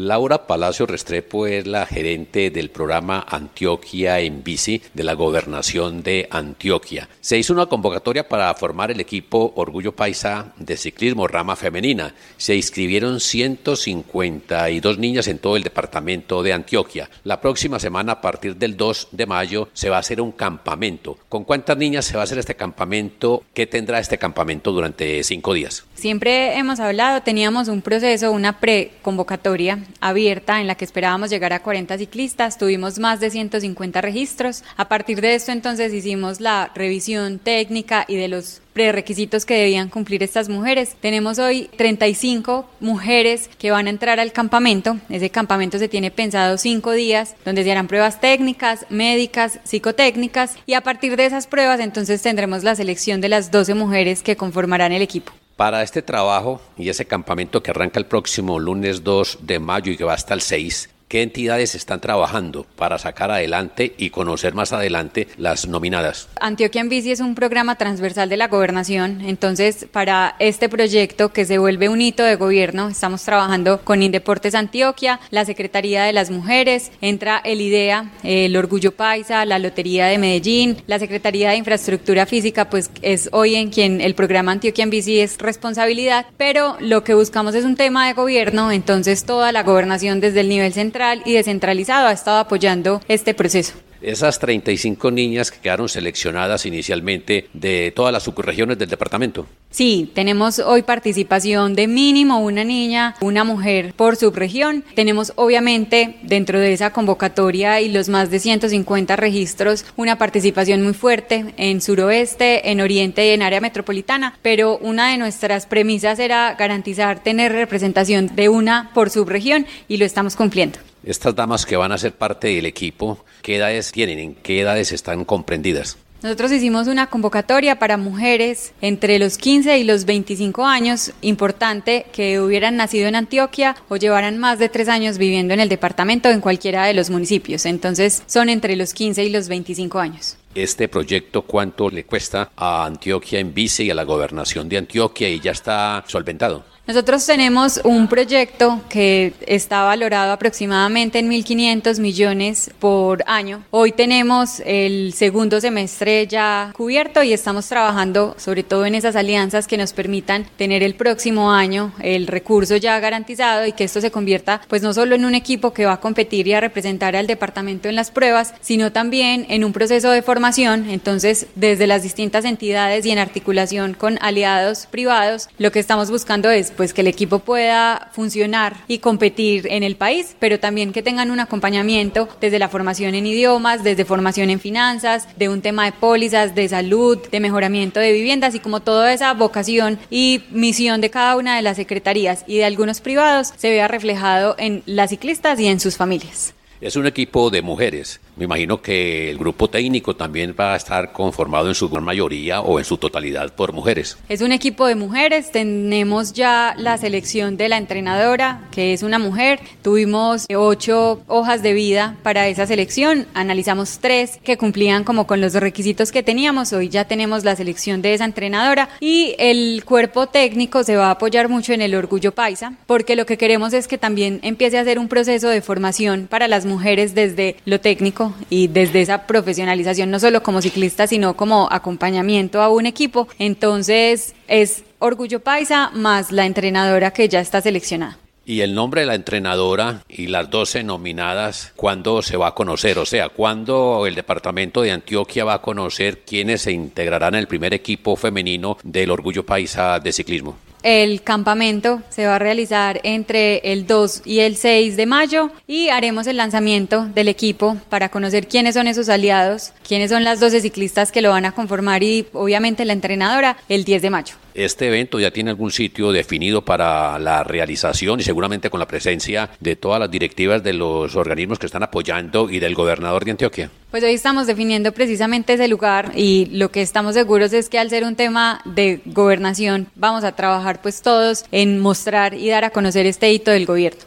Laura 0.00 0.46
Palacio 0.46 0.86
Restrepo 0.86 1.48
es 1.48 1.66
la 1.66 1.84
gerente 1.84 2.50
del 2.50 2.70
programa 2.70 3.26
Antioquia 3.28 4.20
en 4.20 4.44
Bici 4.44 4.80
de 4.94 5.02
la 5.02 5.14
Gobernación 5.14 6.04
de 6.04 6.28
Antioquia. 6.30 7.08
Se 7.20 7.36
hizo 7.36 7.52
una 7.52 7.66
convocatoria 7.66 8.28
para 8.28 8.54
formar 8.54 8.92
el 8.92 9.00
equipo 9.00 9.52
Orgullo 9.56 9.96
Paisa 9.96 10.52
de 10.56 10.76
ciclismo 10.76 11.26
rama 11.26 11.56
femenina. 11.56 12.14
Se 12.36 12.54
inscribieron 12.54 13.18
152 13.18 14.98
niñas 14.98 15.26
en 15.26 15.40
todo 15.40 15.56
el 15.56 15.64
departamento 15.64 16.44
de 16.44 16.52
Antioquia. 16.52 17.10
La 17.24 17.40
próxima 17.40 17.80
semana, 17.80 18.12
a 18.12 18.20
partir 18.20 18.54
del 18.54 18.76
2 18.76 19.08
de 19.10 19.26
mayo, 19.26 19.68
se 19.72 19.90
va 19.90 19.96
a 19.96 20.00
hacer 20.00 20.20
un 20.20 20.30
campamento. 20.30 21.18
¿Con 21.28 21.42
cuántas 21.42 21.76
niñas 21.76 22.04
se 22.04 22.14
va 22.14 22.20
a 22.20 22.24
hacer 22.24 22.38
este 22.38 22.54
campamento? 22.54 23.42
¿Qué 23.52 23.66
tendrá 23.66 23.98
este 23.98 24.16
campamento 24.16 24.70
durante 24.70 25.24
cinco 25.24 25.54
días? 25.54 25.87
Siempre 25.98 26.56
hemos 26.56 26.78
hablado, 26.78 27.22
teníamos 27.22 27.66
un 27.66 27.82
proceso, 27.82 28.30
una 28.30 28.60
pre-convocatoria 28.60 29.80
abierta 30.00 30.60
en 30.60 30.68
la 30.68 30.76
que 30.76 30.84
esperábamos 30.84 31.28
llegar 31.28 31.52
a 31.52 31.60
40 31.60 31.98
ciclistas, 31.98 32.56
tuvimos 32.56 33.00
más 33.00 33.18
de 33.18 33.30
150 33.30 34.00
registros. 34.00 34.62
A 34.76 34.86
partir 34.86 35.20
de 35.20 35.34
esto 35.34 35.50
entonces 35.50 35.92
hicimos 35.92 36.40
la 36.40 36.70
revisión 36.72 37.40
técnica 37.40 38.04
y 38.06 38.14
de 38.14 38.28
los 38.28 38.62
prerequisitos 38.74 39.44
que 39.44 39.58
debían 39.58 39.88
cumplir 39.88 40.22
estas 40.22 40.48
mujeres. 40.48 40.94
Tenemos 41.00 41.40
hoy 41.40 41.68
35 41.76 42.70
mujeres 42.78 43.50
que 43.58 43.72
van 43.72 43.88
a 43.88 43.90
entrar 43.90 44.20
al 44.20 44.30
campamento. 44.30 44.98
Ese 45.08 45.30
campamento 45.30 45.80
se 45.80 45.88
tiene 45.88 46.12
pensado 46.12 46.58
cinco 46.58 46.92
días, 46.92 47.34
donde 47.44 47.64
se 47.64 47.72
harán 47.72 47.88
pruebas 47.88 48.20
técnicas, 48.20 48.86
médicas, 48.88 49.58
psicotécnicas, 49.64 50.54
y 50.64 50.74
a 50.74 50.80
partir 50.82 51.16
de 51.16 51.26
esas 51.26 51.48
pruebas 51.48 51.80
entonces 51.80 52.22
tendremos 52.22 52.62
la 52.62 52.76
selección 52.76 53.20
de 53.20 53.30
las 53.30 53.50
12 53.50 53.74
mujeres 53.74 54.22
que 54.22 54.36
conformarán 54.36 54.92
el 54.92 55.02
equipo. 55.02 55.32
Para 55.58 55.82
este 55.82 56.02
trabajo 56.02 56.60
y 56.76 56.88
ese 56.88 57.06
campamento 57.06 57.64
que 57.64 57.72
arranca 57.72 57.98
el 57.98 58.06
próximo 58.06 58.60
lunes 58.60 59.02
2 59.02 59.38
de 59.42 59.58
mayo 59.58 59.90
y 59.90 59.96
que 59.96 60.04
va 60.04 60.14
hasta 60.14 60.32
el 60.32 60.40
6, 60.40 60.88
¿Qué 61.08 61.22
entidades 61.22 61.74
están 61.74 62.02
trabajando 62.02 62.66
para 62.76 62.98
sacar 62.98 63.30
adelante 63.30 63.94
y 63.96 64.10
conocer 64.10 64.52
más 64.52 64.74
adelante 64.74 65.26
las 65.38 65.66
nominadas? 65.66 66.28
Antioquia 66.38 66.82
en 66.82 66.90
Bici 66.90 67.12
es 67.12 67.20
un 67.20 67.34
programa 67.34 67.76
transversal 67.76 68.28
de 68.28 68.36
la 68.36 68.48
gobernación, 68.48 69.22
entonces 69.22 69.86
para 69.90 70.36
este 70.38 70.68
proyecto 70.68 71.32
que 71.32 71.46
se 71.46 71.56
vuelve 71.56 71.88
un 71.88 72.02
hito 72.02 72.24
de 72.24 72.36
gobierno, 72.36 72.90
estamos 72.90 73.22
trabajando 73.22 73.80
con 73.84 74.02
Indeportes 74.02 74.54
Antioquia, 74.54 75.18
la 75.30 75.46
Secretaría 75.46 76.04
de 76.04 76.12
las 76.12 76.30
Mujeres, 76.30 76.92
entra 77.00 77.40
el 77.42 77.62
IDEA, 77.62 78.10
el 78.22 78.54
Orgullo 78.54 78.92
Paisa, 78.92 79.46
la 79.46 79.58
Lotería 79.58 80.08
de 80.08 80.18
Medellín, 80.18 80.76
la 80.86 80.98
Secretaría 80.98 81.50
de 81.50 81.56
Infraestructura 81.56 82.26
Física, 82.26 82.68
pues 82.68 82.90
es 83.00 83.30
hoy 83.32 83.54
en 83.54 83.70
quien 83.70 84.02
el 84.02 84.14
programa 84.14 84.52
Antioquia 84.52 84.82
en 84.82 84.90
Bici 84.90 85.20
es 85.20 85.38
responsabilidad, 85.38 86.26
pero 86.36 86.76
lo 86.80 87.02
que 87.02 87.14
buscamos 87.14 87.54
es 87.54 87.64
un 87.64 87.76
tema 87.76 88.06
de 88.06 88.12
gobierno, 88.12 88.70
entonces 88.70 89.24
toda 89.24 89.52
la 89.52 89.62
gobernación 89.62 90.20
desde 90.20 90.40
el 90.40 90.50
nivel 90.50 90.74
central 90.74 90.97
y 91.24 91.34
descentralizado 91.34 92.08
ha 92.08 92.12
estado 92.12 92.38
apoyando 92.38 93.00
este 93.08 93.34
proceso. 93.34 93.74
Esas 94.00 94.38
35 94.38 95.10
niñas 95.10 95.50
que 95.50 95.60
quedaron 95.60 95.88
seleccionadas 95.88 96.66
inicialmente 96.66 97.48
de 97.52 97.92
todas 97.94 98.12
las 98.12 98.22
subregiones 98.22 98.78
del 98.78 98.88
departamento. 98.88 99.46
Sí, 99.70 100.10
tenemos 100.14 100.58
hoy 100.60 100.82
participación 100.82 101.74
de 101.74 101.88
mínimo 101.88 102.40
una 102.40 102.64
niña, 102.64 103.14
una 103.20 103.44
mujer 103.44 103.92
por 103.94 104.16
subregión. 104.16 104.84
Tenemos 104.94 105.32
obviamente 105.36 106.16
dentro 106.22 106.58
de 106.58 106.72
esa 106.72 106.92
convocatoria 106.92 107.80
y 107.80 107.90
los 107.90 108.08
más 108.08 108.30
de 108.30 108.38
150 108.38 109.16
registros 109.16 109.84
una 109.96 110.16
participación 110.16 110.82
muy 110.82 110.94
fuerte 110.94 111.54
en 111.56 111.80
suroeste, 111.80 112.70
en 112.70 112.80
oriente 112.80 113.26
y 113.26 113.30
en 113.30 113.42
área 113.42 113.60
metropolitana, 113.60 114.38
pero 114.42 114.78
una 114.78 115.10
de 115.10 115.18
nuestras 115.18 115.66
premisas 115.66 116.18
era 116.18 116.54
garantizar 116.54 117.22
tener 117.22 117.52
representación 117.52 118.34
de 118.34 118.48
una 118.48 118.90
por 118.94 119.10
subregión 119.10 119.66
y 119.88 119.98
lo 119.98 120.04
estamos 120.04 120.36
cumpliendo. 120.36 120.78
Estas 121.08 121.34
damas 121.34 121.64
que 121.64 121.74
van 121.74 121.90
a 121.90 121.96
ser 121.96 122.12
parte 122.12 122.48
del 122.48 122.66
equipo, 122.66 123.24
¿qué 123.40 123.56
edades 123.56 123.92
tienen? 123.92 124.18
¿En 124.18 124.34
qué 124.34 124.60
edades 124.60 124.92
están 124.92 125.24
comprendidas? 125.24 125.96
Nosotros 126.22 126.52
hicimos 126.52 126.86
una 126.86 127.06
convocatoria 127.06 127.78
para 127.78 127.96
mujeres 127.96 128.74
entre 128.82 129.18
los 129.18 129.38
15 129.38 129.78
y 129.78 129.84
los 129.84 130.04
25 130.04 130.66
años, 130.66 131.12
importante 131.22 132.04
que 132.12 132.40
hubieran 132.40 132.76
nacido 132.76 133.08
en 133.08 133.14
Antioquia 133.14 133.74
o 133.88 133.96
llevaran 133.96 134.36
más 134.36 134.58
de 134.58 134.68
tres 134.68 134.90
años 134.90 135.16
viviendo 135.16 135.54
en 135.54 135.60
el 135.60 135.70
departamento 135.70 136.28
o 136.28 136.32
en 136.32 136.42
cualquiera 136.42 136.84
de 136.84 136.92
los 136.92 137.08
municipios. 137.08 137.64
Entonces 137.64 138.22
son 138.26 138.50
entre 138.50 138.76
los 138.76 138.92
15 138.92 139.24
y 139.24 139.30
los 139.30 139.48
25 139.48 139.98
años. 140.00 140.36
Este 140.54 140.88
proyecto, 140.88 141.40
¿cuánto 141.40 141.88
le 141.88 142.04
cuesta 142.04 142.50
a 142.54 142.84
Antioquia 142.84 143.38
en 143.38 143.54
vice 143.54 143.84
y 143.84 143.90
a 143.90 143.94
la 143.94 144.04
gobernación 144.04 144.68
de 144.68 144.76
Antioquia 144.76 145.30
y 145.30 145.40
ya 145.40 145.52
está 145.52 146.04
solventado? 146.06 146.66
Nosotros 146.88 147.26
tenemos 147.26 147.82
un 147.84 148.08
proyecto 148.08 148.80
que 148.88 149.34
está 149.46 149.82
valorado 149.82 150.32
aproximadamente 150.32 151.18
en 151.18 151.28
1.500 151.30 152.00
millones 152.00 152.70
por 152.78 153.22
año. 153.26 153.62
Hoy 153.70 153.92
tenemos 153.92 154.62
el 154.64 155.12
segundo 155.12 155.60
semestre 155.60 156.26
ya 156.26 156.72
cubierto 156.74 157.22
y 157.22 157.34
estamos 157.34 157.68
trabajando 157.68 158.34
sobre 158.38 158.62
todo 158.62 158.86
en 158.86 158.94
esas 158.94 159.16
alianzas 159.16 159.66
que 159.66 159.76
nos 159.76 159.92
permitan 159.92 160.46
tener 160.56 160.82
el 160.82 160.94
próximo 160.94 161.52
año 161.52 161.92
el 162.00 162.26
recurso 162.26 162.76
ya 162.76 162.98
garantizado 163.00 163.66
y 163.66 163.72
que 163.72 163.84
esto 163.84 164.00
se 164.00 164.10
convierta 164.10 164.62
pues 164.66 164.80
no 164.80 164.94
solo 164.94 165.14
en 165.14 165.26
un 165.26 165.34
equipo 165.34 165.74
que 165.74 165.84
va 165.84 165.92
a 165.92 166.00
competir 166.00 166.48
y 166.48 166.54
a 166.54 166.60
representar 166.62 167.16
al 167.16 167.26
departamento 167.26 167.90
en 167.90 167.96
las 167.96 168.10
pruebas, 168.10 168.54
sino 168.62 168.92
también 168.92 169.44
en 169.50 169.62
un 169.62 169.74
proceso 169.74 170.10
de 170.10 170.22
formación 170.22 170.88
entonces 170.88 171.48
desde 171.54 171.86
las 171.86 172.02
distintas 172.02 172.46
entidades 172.46 173.04
y 173.04 173.10
en 173.10 173.18
articulación 173.18 173.92
con 173.92 174.16
aliados 174.22 174.86
privados, 174.86 175.50
lo 175.58 175.70
que 175.70 175.80
estamos 175.80 176.10
buscando 176.10 176.50
es 176.50 176.72
pues 176.78 176.94
que 176.94 177.00
el 177.00 177.08
equipo 177.08 177.40
pueda 177.40 178.08
funcionar 178.12 178.76
y 178.86 178.98
competir 178.98 179.66
en 179.68 179.82
el 179.82 179.96
país, 179.96 180.36
pero 180.38 180.60
también 180.60 180.92
que 180.92 181.02
tengan 181.02 181.32
un 181.32 181.40
acompañamiento 181.40 182.28
desde 182.40 182.60
la 182.60 182.68
formación 182.68 183.16
en 183.16 183.26
idiomas, 183.26 183.82
desde 183.82 184.04
formación 184.04 184.48
en 184.48 184.60
finanzas, 184.60 185.26
de 185.36 185.48
un 185.48 185.60
tema 185.60 185.86
de 185.86 185.92
pólizas, 185.92 186.54
de 186.54 186.68
salud, 186.68 187.18
de 187.32 187.40
mejoramiento 187.40 187.98
de 187.98 188.12
viviendas 188.12 188.54
y 188.54 188.60
como 188.60 188.78
toda 188.78 189.12
esa 189.12 189.34
vocación 189.34 189.98
y 190.08 190.44
misión 190.52 191.00
de 191.00 191.10
cada 191.10 191.34
una 191.34 191.56
de 191.56 191.62
las 191.62 191.78
secretarías 191.78 192.44
y 192.46 192.58
de 192.58 192.64
algunos 192.64 193.00
privados 193.00 193.52
se 193.56 193.70
vea 193.70 193.88
reflejado 193.88 194.54
en 194.56 194.84
las 194.86 195.10
ciclistas 195.10 195.58
y 195.58 195.66
en 195.66 195.80
sus 195.80 195.96
familias. 195.96 196.54
Es 196.80 196.94
un 196.94 197.06
equipo 197.06 197.50
de 197.50 197.60
mujeres. 197.60 198.20
Me 198.36 198.44
imagino 198.44 198.80
que 198.80 199.30
el 199.30 199.38
grupo 199.38 199.68
técnico 199.68 200.14
también 200.14 200.54
va 200.58 200.74
a 200.74 200.76
estar 200.76 201.12
conformado 201.12 201.66
en 201.66 201.74
su 201.74 201.88
mayoría 201.88 202.60
o 202.60 202.78
en 202.78 202.84
su 202.84 202.98
totalidad 202.98 203.52
por 203.52 203.72
mujeres. 203.72 204.16
Es 204.28 204.42
un 204.42 204.52
equipo 204.52 204.86
de 204.86 204.94
mujeres. 204.94 205.50
Tenemos 205.50 206.34
ya 206.34 206.76
la 206.78 206.96
selección 206.98 207.56
de 207.56 207.68
la 207.68 207.78
entrenadora, 207.78 208.68
que 208.70 208.92
es 208.92 209.02
una 209.02 209.18
mujer. 209.18 209.58
Tuvimos 209.82 210.46
ocho 210.54 211.20
hojas 211.26 211.62
de 211.64 211.72
vida 211.72 212.16
para 212.22 212.46
esa 212.46 212.64
selección. 212.64 213.26
Analizamos 213.34 213.98
tres 213.98 214.38
que 214.44 214.56
cumplían 214.56 215.02
como 215.02 215.26
con 215.26 215.40
los 215.40 215.54
requisitos 215.54 216.12
que 216.12 216.22
teníamos. 216.22 216.72
Hoy 216.72 216.90
ya 216.90 217.06
tenemos 217.06 217.42
la 217.42 217.56
selección 217.56 218.02
de 218.02 218.14
esa 218.14 218.24
entrenadora 218.24 218.88
y 219.00 219.34
el 219.38 219.82
cuerpo 219.84 220.28
técnico 220.28 220.84
se 220.84 220.94
va 220.94 221.08
a 221.08 221.12
apoyar 221.12 221.48
mucho 221.48 221.72
en 221.72 221.82
el 221.82 221.96
orgullo 221.96 222.32
paisa, 222.32 222.74
porque 222.86 223.16
lo 223.16 223.26
que 223.26 223.36
queremos 223.36 223.72
es 223.72 223.88
que 223.88 223.98
también 223.98 224.38
empiece 224.42 224.78
a 224.78 224.82
hacer 224.82 225.00
un 225.00 225.08
proceso 225.08 225.48
de 225.48 225.60
formación 225.60 226.28
para 226.30 226.46
las 226.46 226.67
mujeres 226.68 227.14
desde 227.14 227.56
lo 227.64 227.80
técnico 227.80 228.34
y 228.50 228.68
desde 228.68 229.00
esa 229.00 229.26
profesionalización, 229.26 230.10
no 230.10 230.20
solo 230.20 230.42
como 230.42 230.62
ciclista, 230.62 231.06
sino 231.06 231.36
como 231.36 231.68
acompañamiento 231.70 232.62
a 232.62 232.68
un 232.68 232.86
equipo. 232.86 233.28
Entonces 233.38 234.34
es 234.46 234.84
Orgullo 234.98 235.40
Paisa 235.40 235.90
más 235.94 236.32
la 236.32 236.46
entrenadora 236.46 237.12
que 237.12 237.28
ya 237.28 237.40
está 237.40 237.60
seleccionada. 237.60 238.18
Y 238.48 238.62
el 238.62 238.74
nombre 238.74 239.02
de 239.02 239.06
la 239.06 239.14
entrenadora 239.14 240.04
y 240.08 240.28
las 240.28 240.48
12 240.48 240.82
nominadas, 240.82 241.74
¿cuándo 241.76 242.22
se 242.22 242.38
va 242.38 242.48
a 242.48 242.54
conocer? 242.54 242.98
O 242.98 243.04
sea, 243.04 243.28
¿cuándo 243.28 244.06
el 244.06 244.14
departamento 244.14 244.80
de 244.80 244.90
Antioquia 244.90 245.44
va 245.44 245.52
a 245.52 245.60
conocer 245.60 246.20
quiénes 246.20 246.62
se 246.62 246.72
integrarán 246.72 247.34
en 247.34 247.40
el 247.40 247.46
primer 247.46 247.74
equipo 247.74 248.16
femenino 248.16 248.78
del 248.82 249.10
Orgullo 249.10 249.44
Paisa 249.44 250.00
de 250.00 250.12
Ciclismo? 250.12 250.56
El 250.82 251.22
campamento 251.22 252.02
se 252.08 252.26
va 252.26 252.36
a 252.36 252.38
realizar 252.38 253.00
entre 253.02 253.58
el 253.72 253.86
2 253.86 254.22
y 254.24 254.40
el 254.40 254.56
6 254.56 254.96
de 254.96 255.06
mayo 255.06 255.50
y 255.66 255.88
haremos 255.88 256.26
el 256.26 256.36
lanzamiento 256.36 257.06
del 257.06 257.28
equipo 257.28 257.76
para 257.88 258.08
conocer 258.10 258.46
quiénes 258.46 258.74
son 258.74 258.86
esos 258.86 259.08
aliados, 259.08 259.72
quiénes 259.86 260.10
son 260.10 260.24
las 260.24 260.40
12 260.40 260.60
ciclistas 260.60 261.10
que 261.10 261.22
lo 261.22 261.30
van 261.30 261.46
a 261.46 261.52
conformar 261.52 262.02
y 262.02 262.26
obviamente 262.32 262.84
la 262.84 262.92
entrenadora 262.92 263.56
el 263.68 263.84
10 263.84 264.02
de 264.02 264.10
mayo. 264.10 264.34
Este 264.58 264.88
evento 264.88 265.20
ya 265.20 265.30
tiene 265.30 265.50
algún 265.50 265.70
sitio 265.70 266.10
definido 266.10 266.62
para 266.62 267.16
la 267.20 267.44
realización 267.44 268.18
y 268.18 268.24
seguramente 268.24 268.70
con 268.70 268.80
la 268.80 268.88
presencia 268.88 269.50
de 269.60 269.76
todas 269.76 270.00
las 270.00 270.10
directivas 270.10 270.64
de 270.64 270.72
los 270.72 271.14
organismos 271.14 271.60
que 271.60 271.66
están 271.66 271.84
apoyando 271.84 272.50
y 272.50 272.58
del 272.58 272.74
gobernador 272.74 273.24
de 273.24 273.30
Antioquia. 273.30 273.70
Pues 273.92 274.02
hoy 274.02 274.14
estamos 274.14 274.48
definiendo 274.48 274.90
precisamente 274.90 275.52
ese 275.52 275.68
lugar 275.68 276.10
y 276.16 276.46
lo 276.46 276.72
que 276.72 276.82
estamos 276.82 277.14
seguros 277.14 277.52
es 277.52 277.68
que 277.68 277.78
al 277.78 277.88
ser 277.88 278.02
un 278.02 278.16
tema 278.16 278.60
de 278.64 279.00
gobernación 279.04 279.86
vamos 279.94 280.24
a 280.24 280.32
trabajar 280.32 280.82
pues 280.82 281.02
todos 281.02 281.44
en 281.52 281.78
mostrar 281.78 282.34
y 282.34 282.48
dar 282.48 282.64
a 282.64 282.70
conocer 282.70 283.06
este 283.06 283.32
hito 283.32 283.52
del 283.52 283.64
gobierno. 283.64 284.00